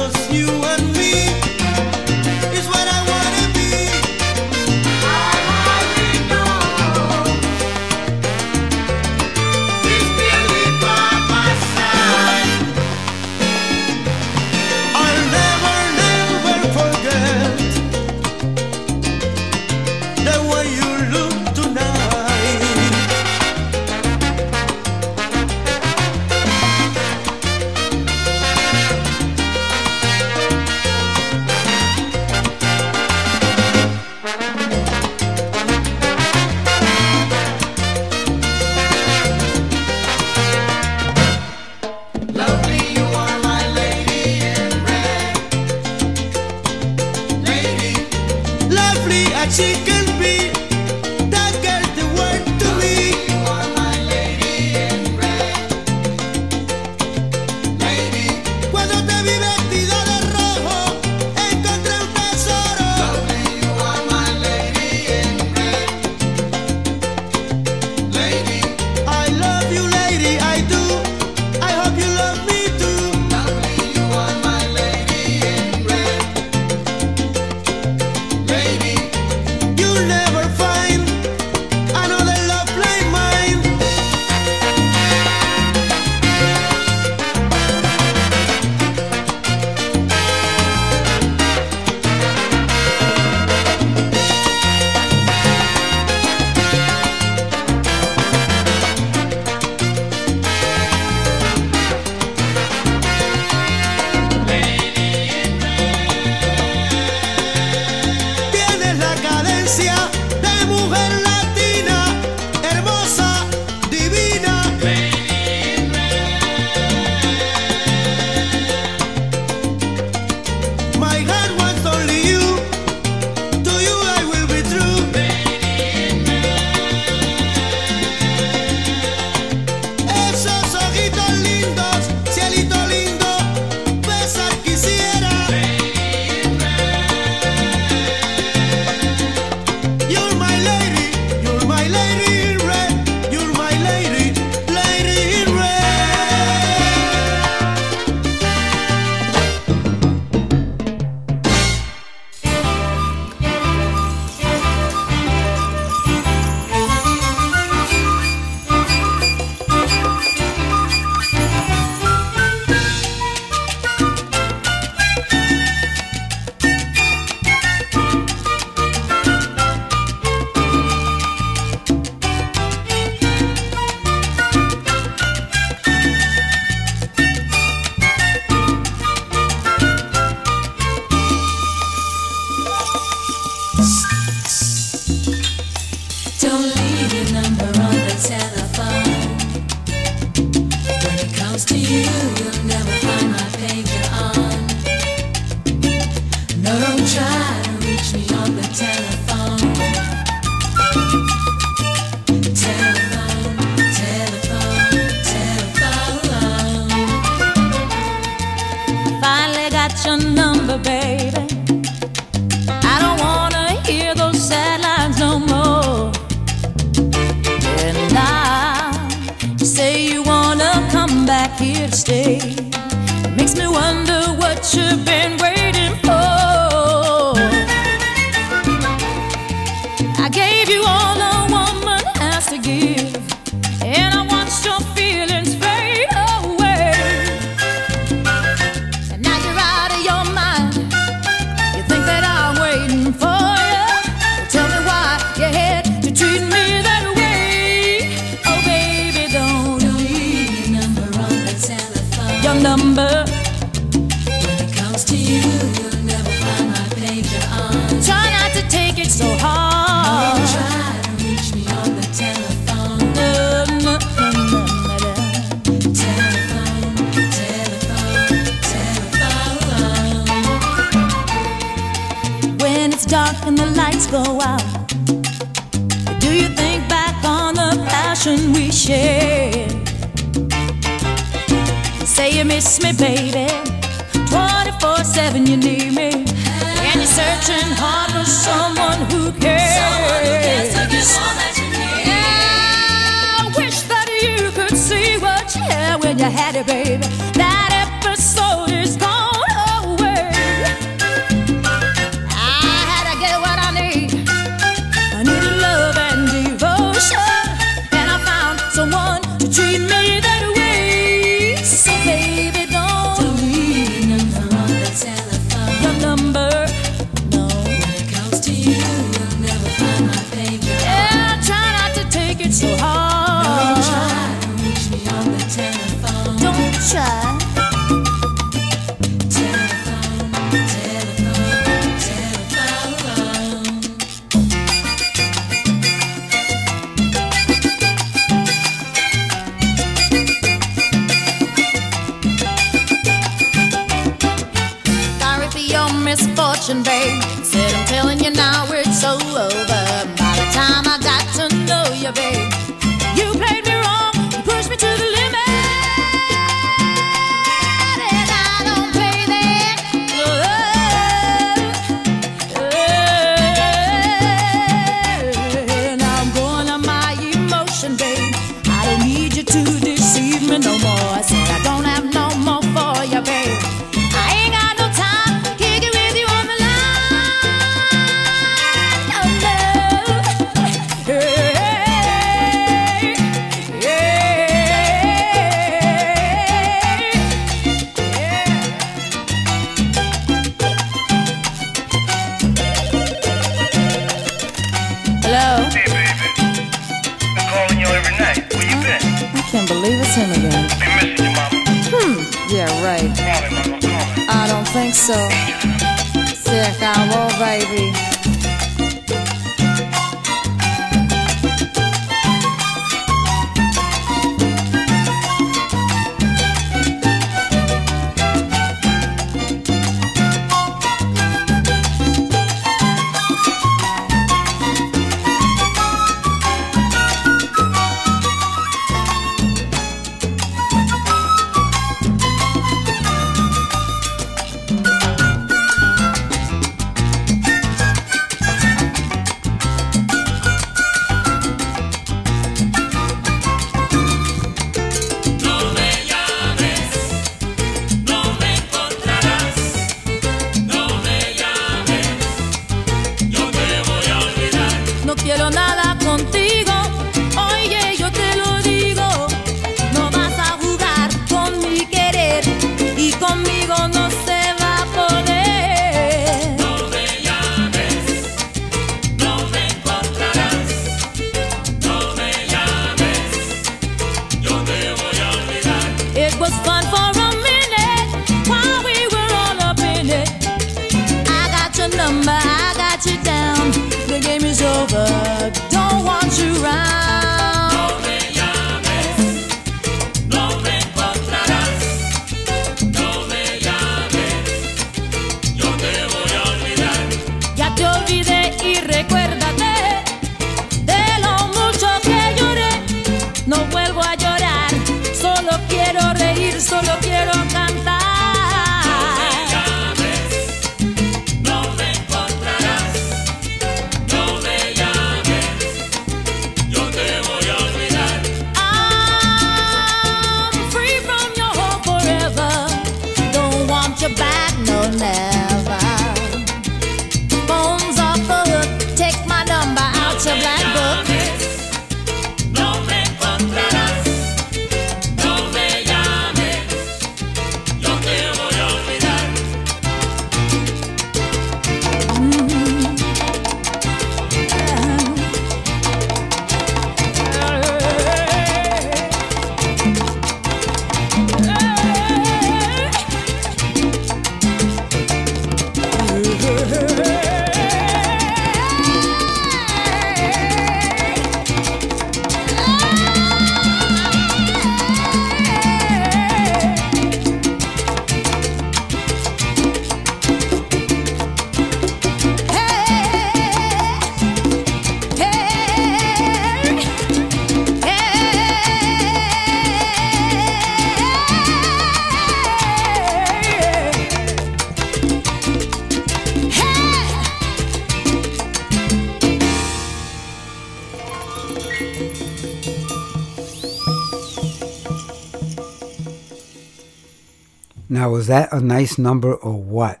[598.30, 600.00] that a nice number or what?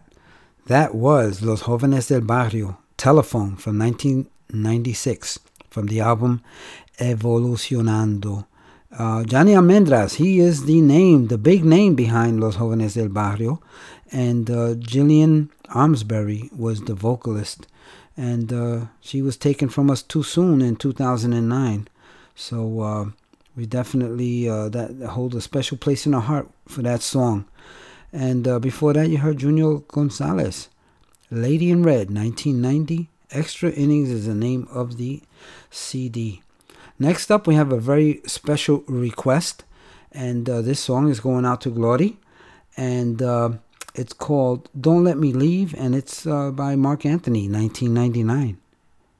[0.66, 6.42] That was Los Jóvenes del Barrio, Telephone from 1996 from the album
[6.98, 8.46] Evolucionando.
[8.96, 13.60] Uh, Johnny Almendras, he is the name, the big name behind Los Jóvenes del Barrio.
[14.12, 17.66] And uh, Gillian Armsbury was the vocalist.
[18.16, 21.88] And uh, she was taken from us too soon in 2009.
[22.36, 23.04] So uh,
[23.56, 27.46] we definitely uh, that hold a special place in our heart for that song.
[28.12, 30.68] And uh, before that, you heard Junior Gonzalez,
[31.30, 33.08] Lady in Red, 1990.
[33.30, 35.22] Extra Innings is the name of the
[35.70, 36.42] CD.
[36.98, 39.64] Next up, we have a very special request,
[40.10, 42.18] and uh, this song is going out to Glory,
[42.76, 43.50] and uh,
[43.94, 48.58] it's called "Don't Let Me Leave," and it's uh, by Marc Anthony, 1999.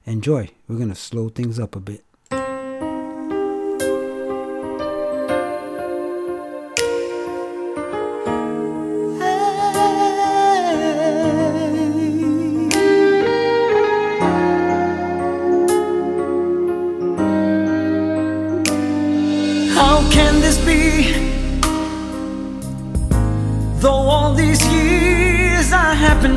[0.05, 0.51] Enjoy.
[0.67, 2.05] We're gonna slow things up a bit.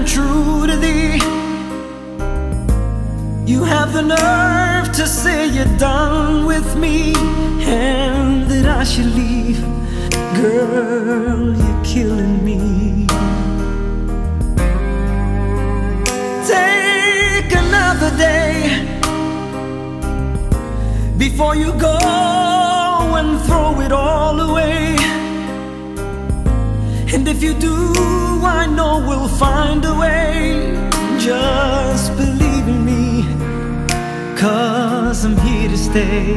[0.05, 1.17] True to thee,
[3.51, 7.13] you have the nerve to say you're done with me
[7.63, 9.61] and that I should leave.
[10.35, 13.07] Girl, you're killing me.
[16.45, 18.85] Take another day
[21.17, 21.97] before you go
[23.19, 25.12] and throw it all away.
[27.13, 27.75] And if you do,
[28.43, 30.73] I know we'll find a way.
[31.19, 33.23] Just believe in me,
[34.35, 36.33] cause I'm here to stay.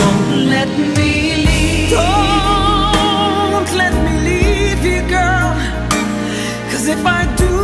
[0.00, 1.12] Don't let me
[1.46, 1.90] leave.
[1.90, 5.50] Don't let me leave you, girl.
[6.70, 7.55] Cause if I do,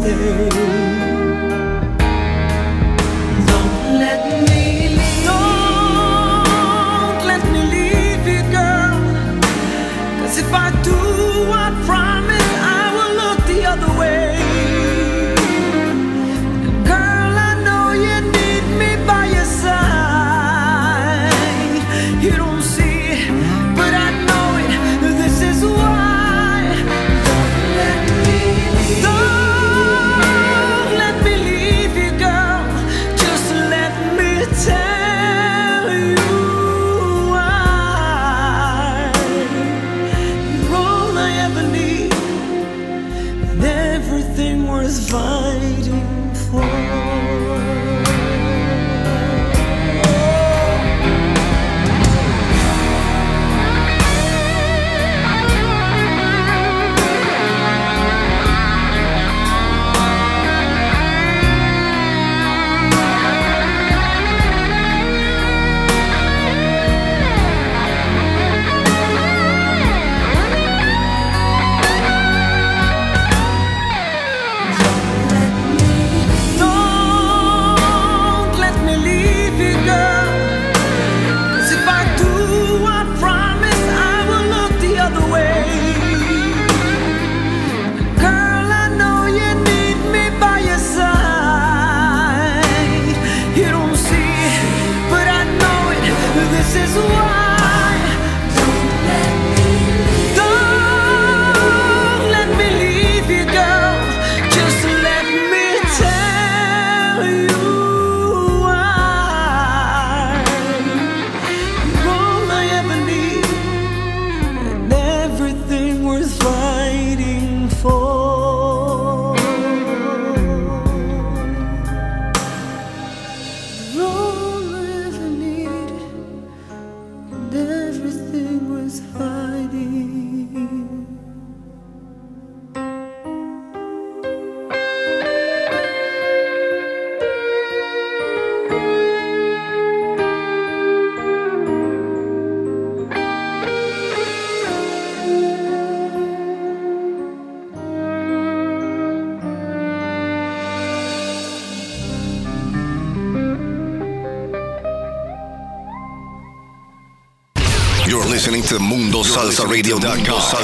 [0.00, 0.59] stay.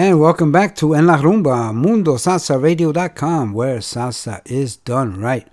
[0.00, 5.48] And welcome back to En La Rumba, MundoSalsaRadio.com, where salsa is done right.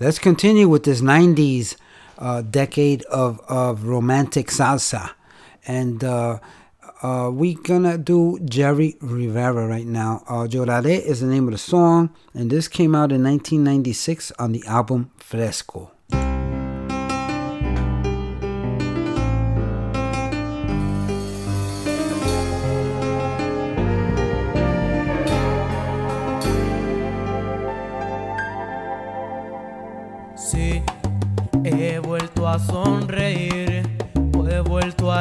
[0.00, 1.76] Let's continue with this 90s
[2.18, 5.12] uh, decade of, of romantic salsa.
[5.64, 6.40] And uh,
[7.02, 10.24] uh, we're gonna do Jerry Rivera right now.
[10.26, 14.50] Uh, Lloraré is the name of the song, and this came out in 1996 on
[14.50, 15.92] the album Fresco.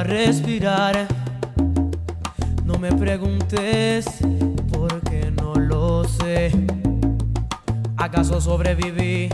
[0.03, 1.07] Respirar.
[2.65, 4.05] No me preguntes
[4.71, 6.51] porque no lo sé.
[7.97, 9.30] ¿Acaso sobreviví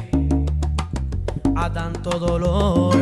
[1.56, 2.96] a tanto dolor?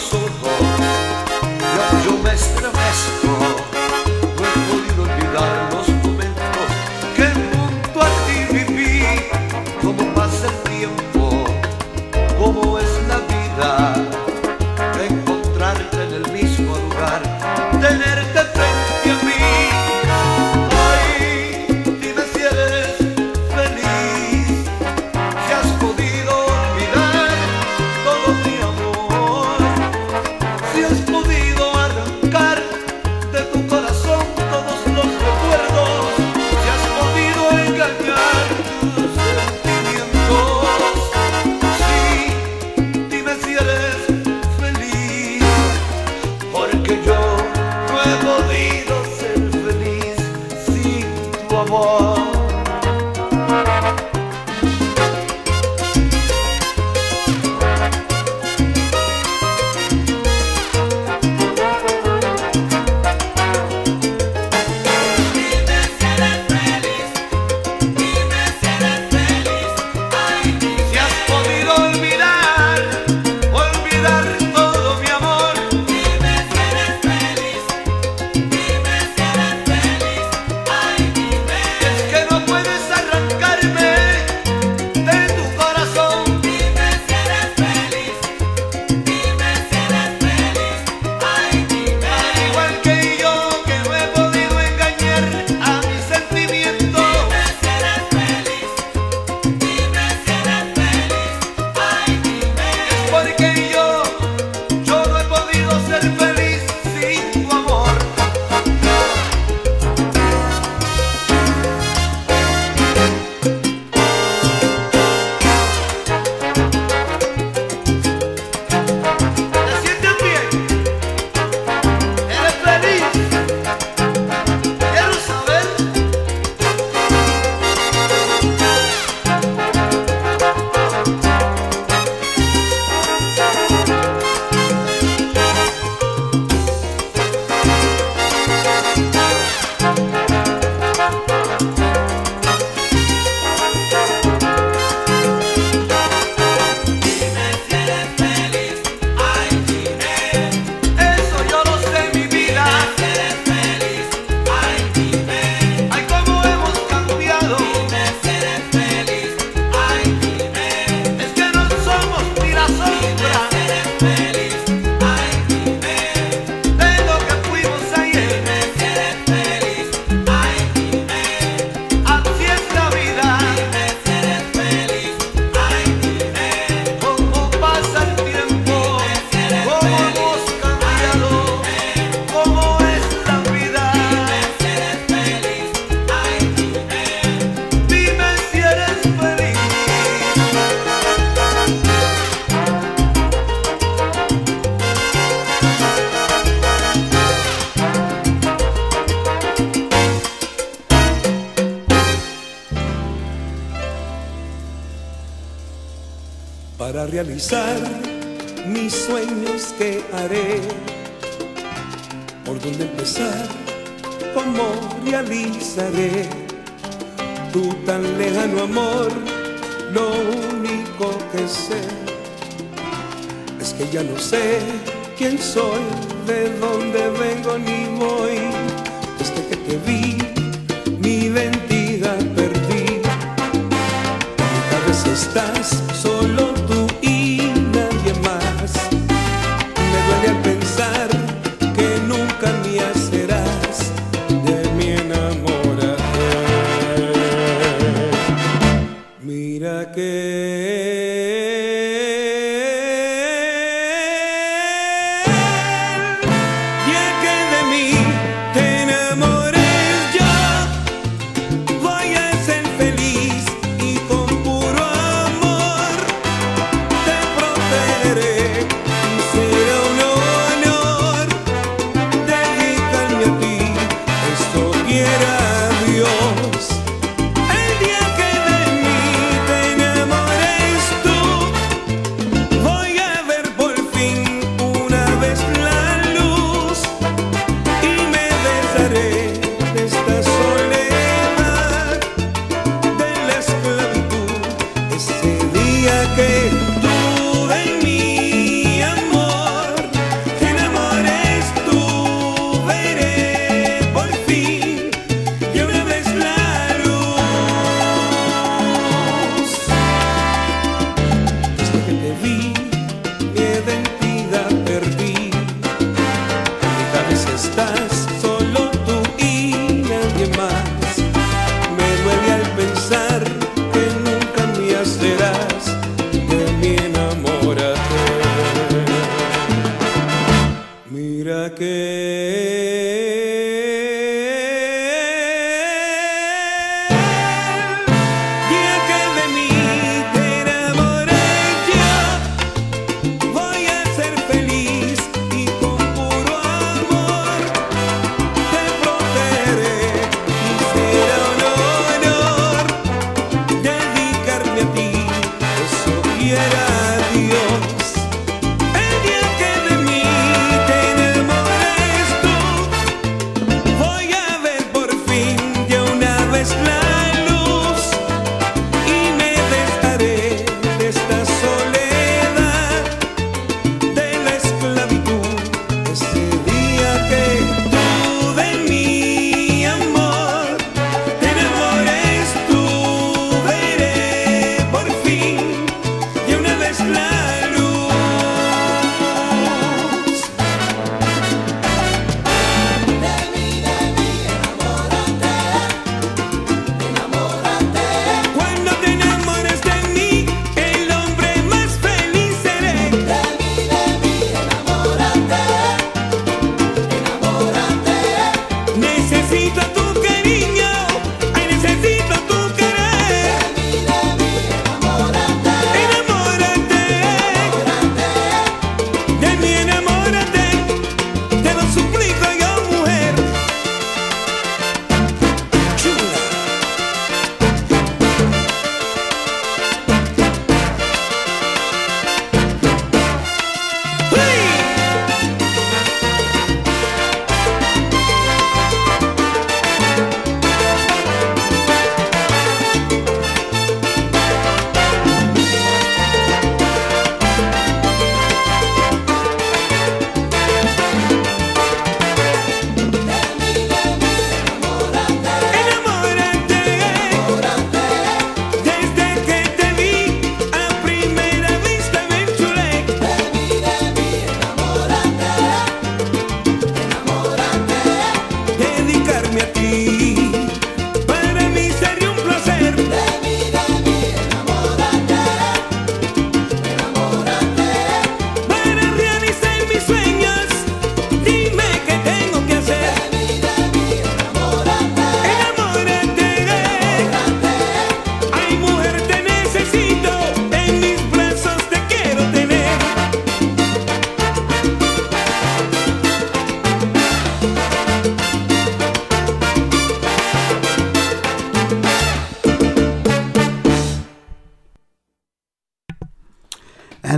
[0.00, 0.30] Miro
[0.66, 0.69] a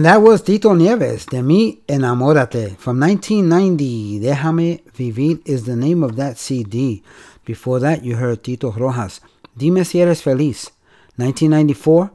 [0.02, 4.18] And that was Tito Nieves, De Mi Enamórate, from 1990.
[4.18, 7.04] Déjame Vivir is the name of that CD.
[7.44, 9.20] Before that, you heard Tito Rojas,
[9.56, 10.72] Dime si eres feliz.
[11.14, 12.10] 1994,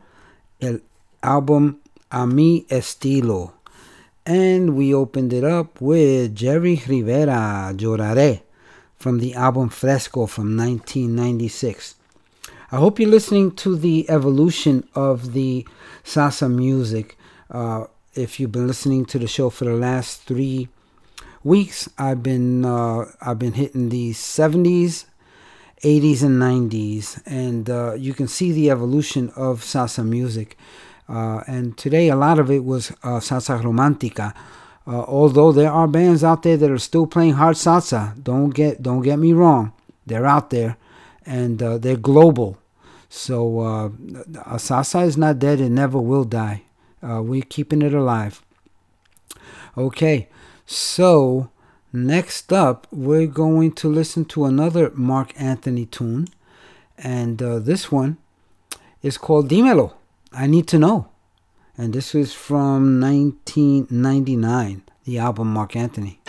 [0.63, 0.81] el
[1.23, 1.79] album
[2.11, 3.53] A Mi Estilo.
[4.25, 8.41] And we opened it up with Jerry Rivera, Lloraré,
[8.97, 11.95] from the album Fresco from 1996.
[12.69, 15.65] I hope you're listening to the evolution of the
[16.03, 17.16] salsa music.
[17.49, 20.67] Uh, if you've been listening to the show for the last three
[21.43, 25.05] weeks, I've been uh, I've been hitting the 70s,
[25.83, 30.57] 80s, and 90s, and uh, you can see the evolution of salsa music.
[31.07, 34.33] Uh, and today, a lot of it was uh, salsa romantica.
[34.85, 38.81] Uh, although there are bands out there that are still playing hard salsa, don't get
[38.81, 39.71] don't get me wrong,
[40.05, 40.75] they're out there,
[41.25, 42.57] and they're global.
[43.09, 43.89] So uh,
[44.57, 46.63] salsa is not dead; it never will die.
[47.01, 48.41] Uh, we're keeping it alive.
[49.77, 50.27] Okay,
[50.65, 51.49] so
[51.93, 56.27] next up, we're going to listen to another Marc Anthony tune,
[56.97, 58.17] and uh, this one
[59.03, 59.93] is called Dímelo.
[60.33, 61.09] I need to know,
[61.77, 66.19] and this is from 1999, the album Marc Anthony.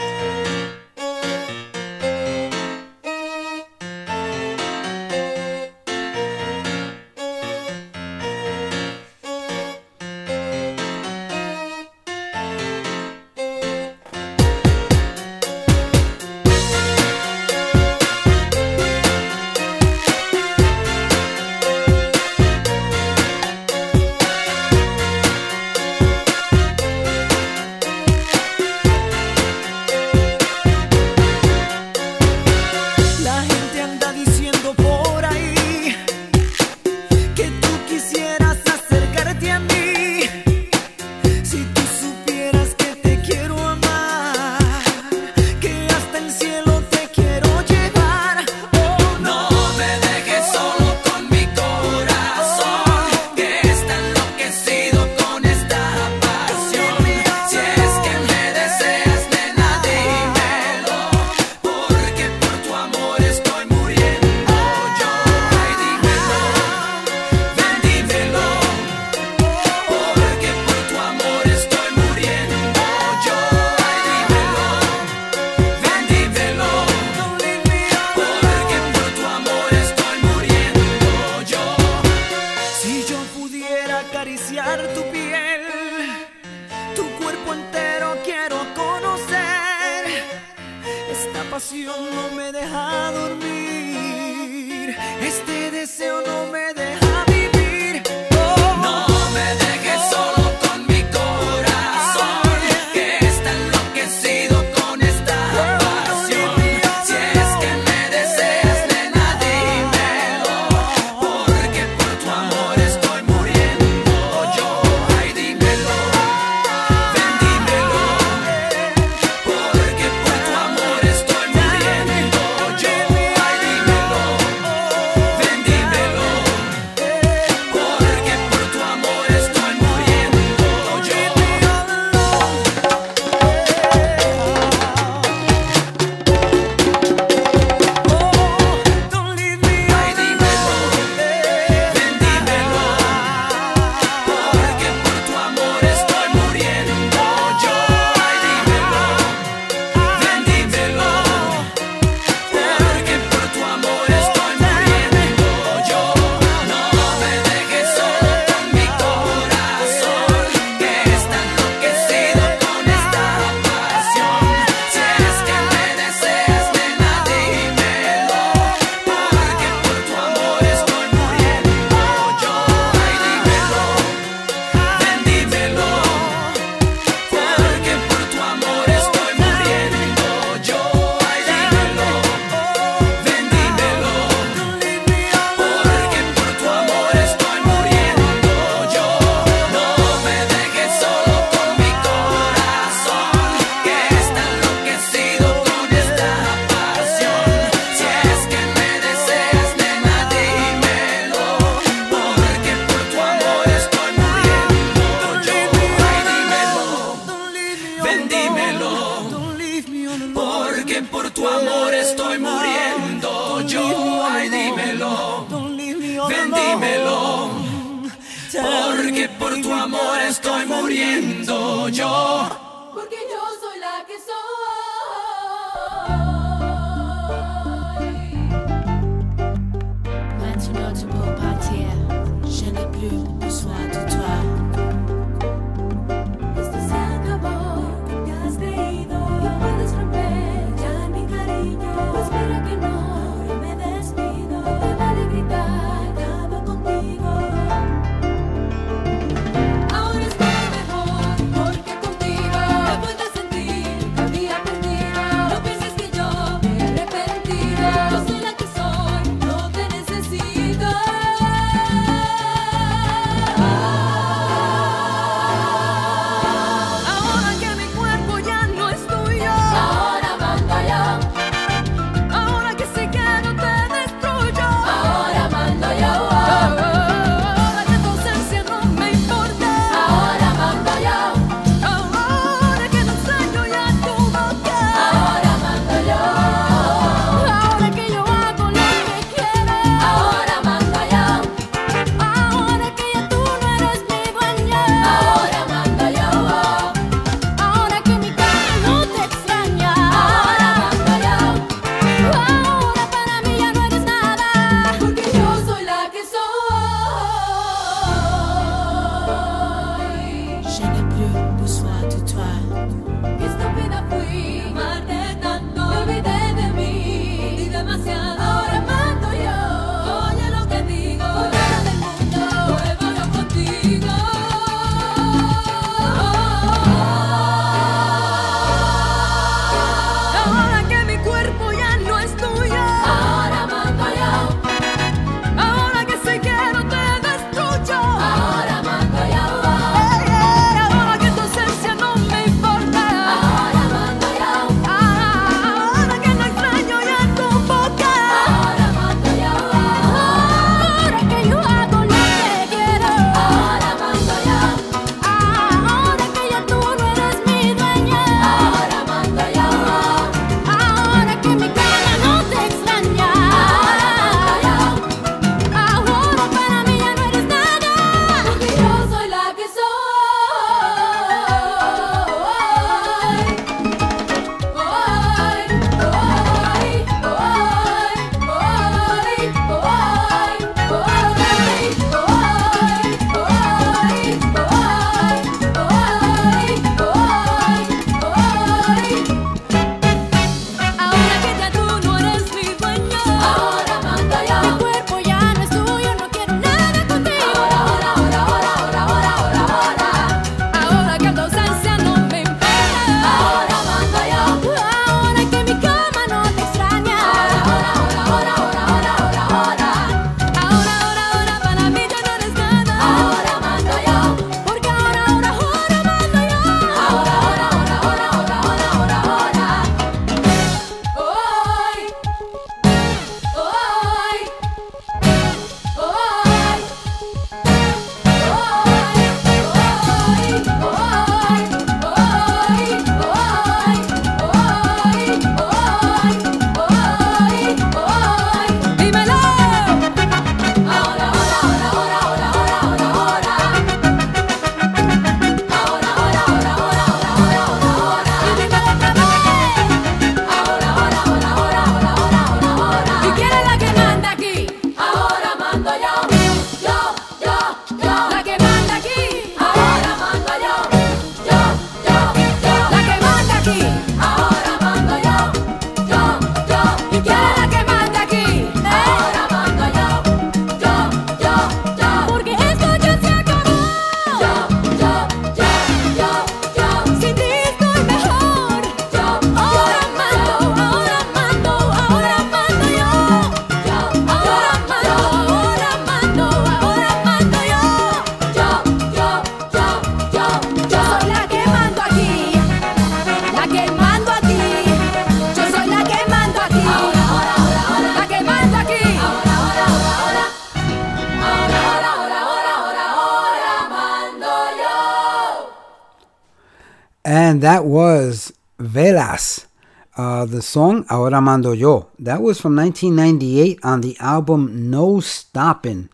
[511.39, 512.09] Song Yo.
[512.19, 516.09] That was from 1998 on the album No Stoppin'.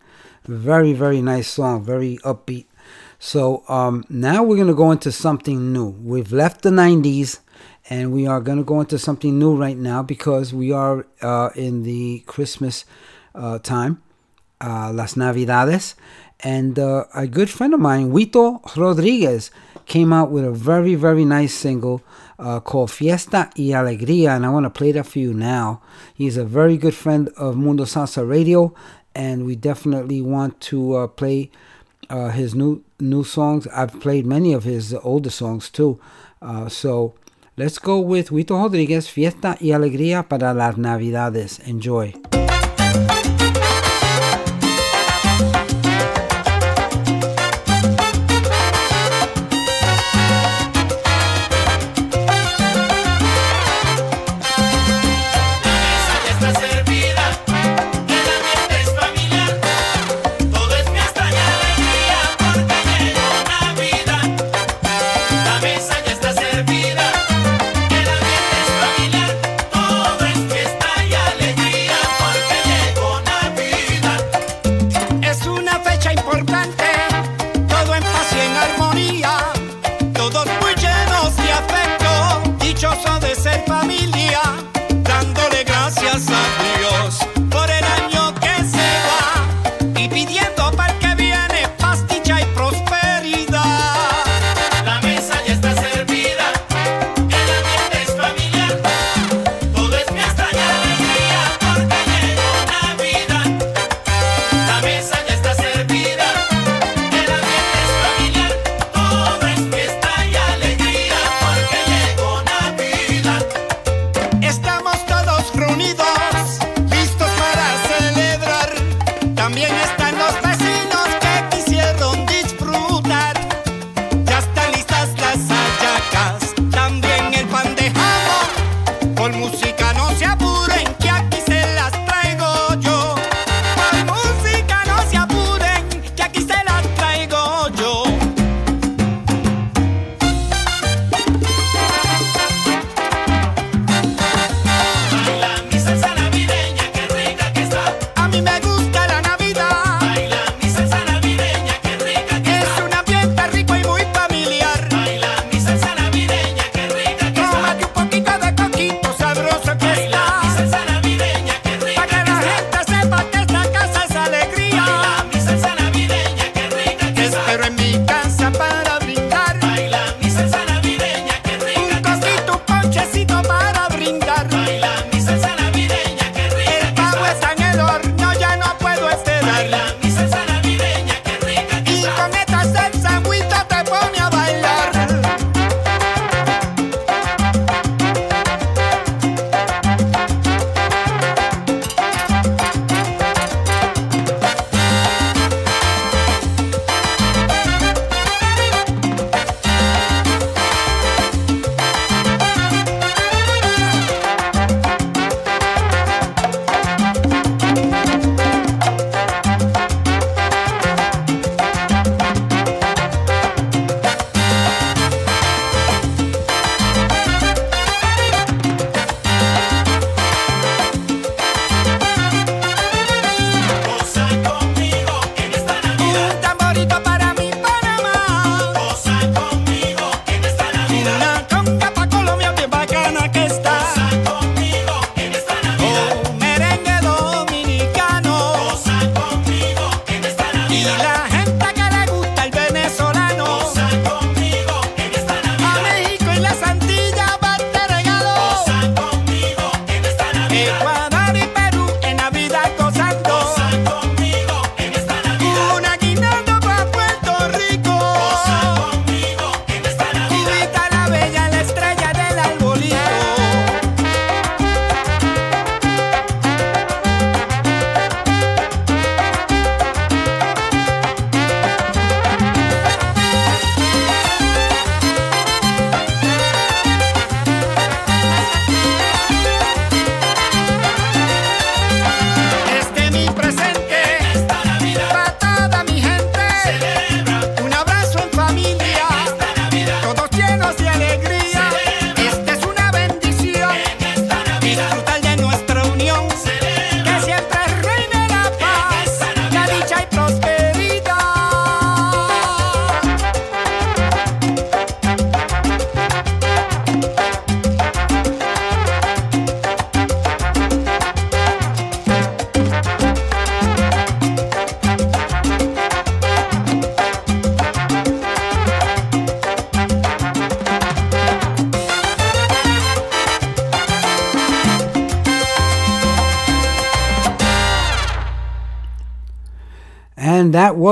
[0.45, 1.83] Very, very nice song.
[1.83, 2.65] Very upbeat
[3.17, 5.87] So um, now we're going to go into something new.
[5.87, 7.39] We've left the 90s
[7.89, 11.49] and we are going to go into something new right now because we are uh,
[11.55, 12.85] in the Christmas
[13.33, 14.03] uh, time,
[14.61, 15.95] uh, Las Navidades.
[16.41, 19.49] And uh, a good friend of mine, Huito Rodriguez,
[19.87, 22.03] came out with a very, very nice single
[22.39, 24.35] uh, called Fiesta y Alegría.
[24.35, 25.81] And I want to play that for you now.
[26.13, 28.73] He's a very good friend of Mundo Salsa Radio.
[29.13, 31.49] And we definitely want to uh, play
[32.09, 33.67] uh, his new new songs.
[33.67, 35.99] I've played many of his older songs too.
[36.41, 37.13] Uh, so
[37.57, 41.59] let's go with Huito Rodriguez, Fiesta y Alegría para las Navidades.
[41.67, 42.13] Enjoy.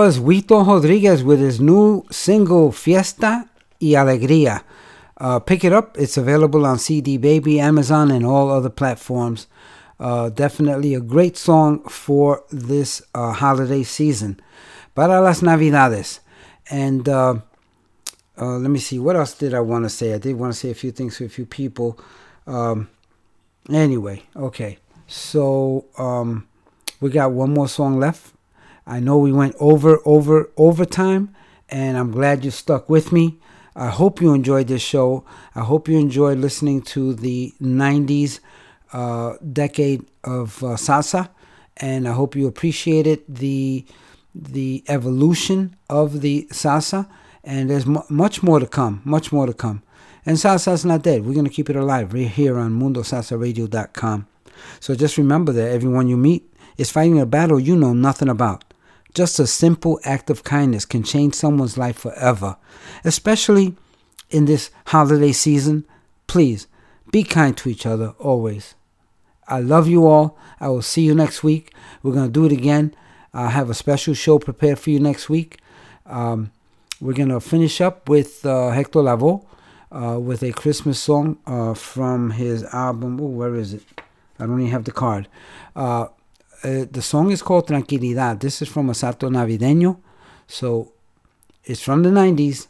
[0.05, 3.49] Was Huito Rodriguez with his new single Fiesta
[3.79, 4.65] y Alegría.
[5.15, 5.97] Uh, pick it up.
[5.97, 9.47] It's available on CD Baby, Amazon, and all other platforms.
[10.01, 14.41] Uh, definitely a great song for this uh, holiday season.
[14.93, 16.19] Para las Navidades.
[16.69, 17.35] And uh,
[18.37, 20.13] uh, let me see, what else did I want to say?
[20.13, 21.97] I did want to say a few things to a few people.
[22.45, 22.89] Um,
[23.69, 24.79] anyway, okay.
[25.07, 26.45] So um,
[26.99, 28.32] we got one more song left.
[28.93, 31.33] I know we went over, over, overtime,
[31.67, 33.39] and I'm glad you stuck with me.
[33.75, 35.25] I hope you enjoyed this show.
[35.55, 38.39] I hope you enjoyed listening to the 90s
[38.91, 41.29] uh, decade of uh, salsa,
[41.77, 43.83] and I hope you appreciated the
[44.35, 47.09] the evolution of the salsa.
[47.43, 49.81] And there's mu much more to come, much more to come.
[50.23, 51.25] And salsa's not dead.
[51.25, 54.27] We're gonna keep it alive right here on MundoSalsaRadio.com.
[54.79, 56.43] So just remember that everyone you meet
[56.77, 58.63] is fighting a battle you know nothing about.
[59.13, 62.57] Just a simple act of kindness can change someone's life forever,
[63.03, 63.75] especially
[64.29, 65.85] in this holiday season.
[66.25, 66.67] Please
[67.11, 68.73] be kind to each other always.
[69.47, 70.37] I love you all.
[70.59, 71.73] I will see you next week.
[72.01, 72.95] We're going to do it again.
[73.33, 75.59] I have a special show prepared for you next week.
[76.05, 76.51] Um,
[76.99, 79.45] we're going to finish up with uh, Hector Lavoe
[79.91, 83.19] uh, with a Christmas song uh, from his album.
[83.21, 83.83] Oh, where is it?
[84.39, 85.27] I don't even have the card.
[86.63, 88.39] Uh, the song is called Tranquilidad.
[88.39, 89.97] This is from Asalto Navideño.
[90.47, 90.93] So
[91.65, 92.67] it's from the 90s.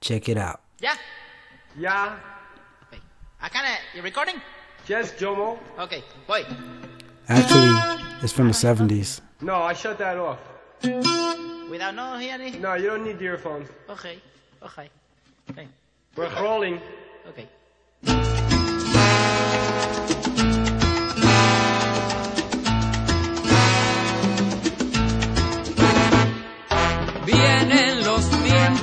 [0.00, 0.60] Check it out.
[0.80, 0.94] Yeah.
[1.78, 2.16] Yeah.
[3.40, 4.40] I kinda you recording?
[4.86, 5.58] Yes, Jomo.
[5.78, 6.46] Okay, wait.
[7.28, 7.72] Actually,
[8.22, 9.20] it's from the 70s.
[9.40, 10.38] No, I shut that off.
[11.70, 12.60] Without no hearing?
[12.60, 13.68] No, you don't need the earphones.
[13.88, 14.20] Okay,
[14.62, 14.90] okay.
[15.50, 15.68] Okay.
[16.16, 16.80] We're rolling.
[17.28, 17.48] Okay.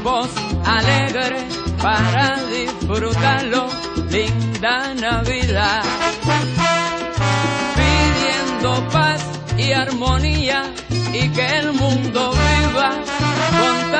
[0.01, 0.29] Tiempos
[0.65, 1.43] alegres
[1.81, 3.67] para disfrutarlo,
[4.09, 5.83] linda Navidad.
[7.75, 9.23] Pidiendo paz
[9.57, 10.63] y armonía
[11.13, 12.91] y que el mundo viva
[13.59, 13.91] con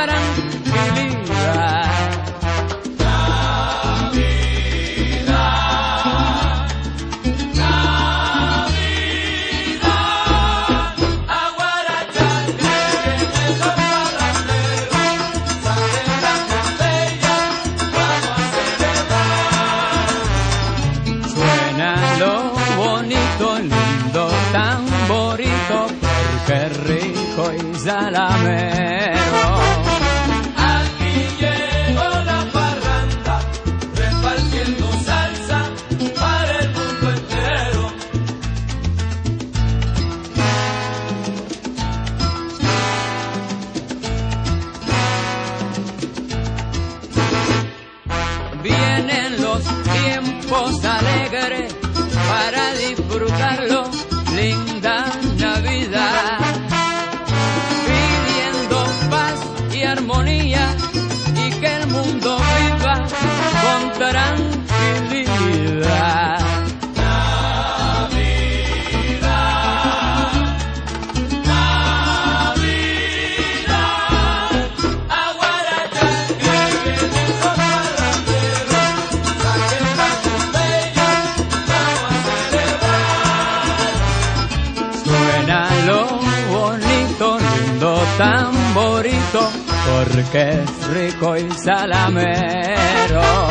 [90.32, 93.51] porque es rico y salamero.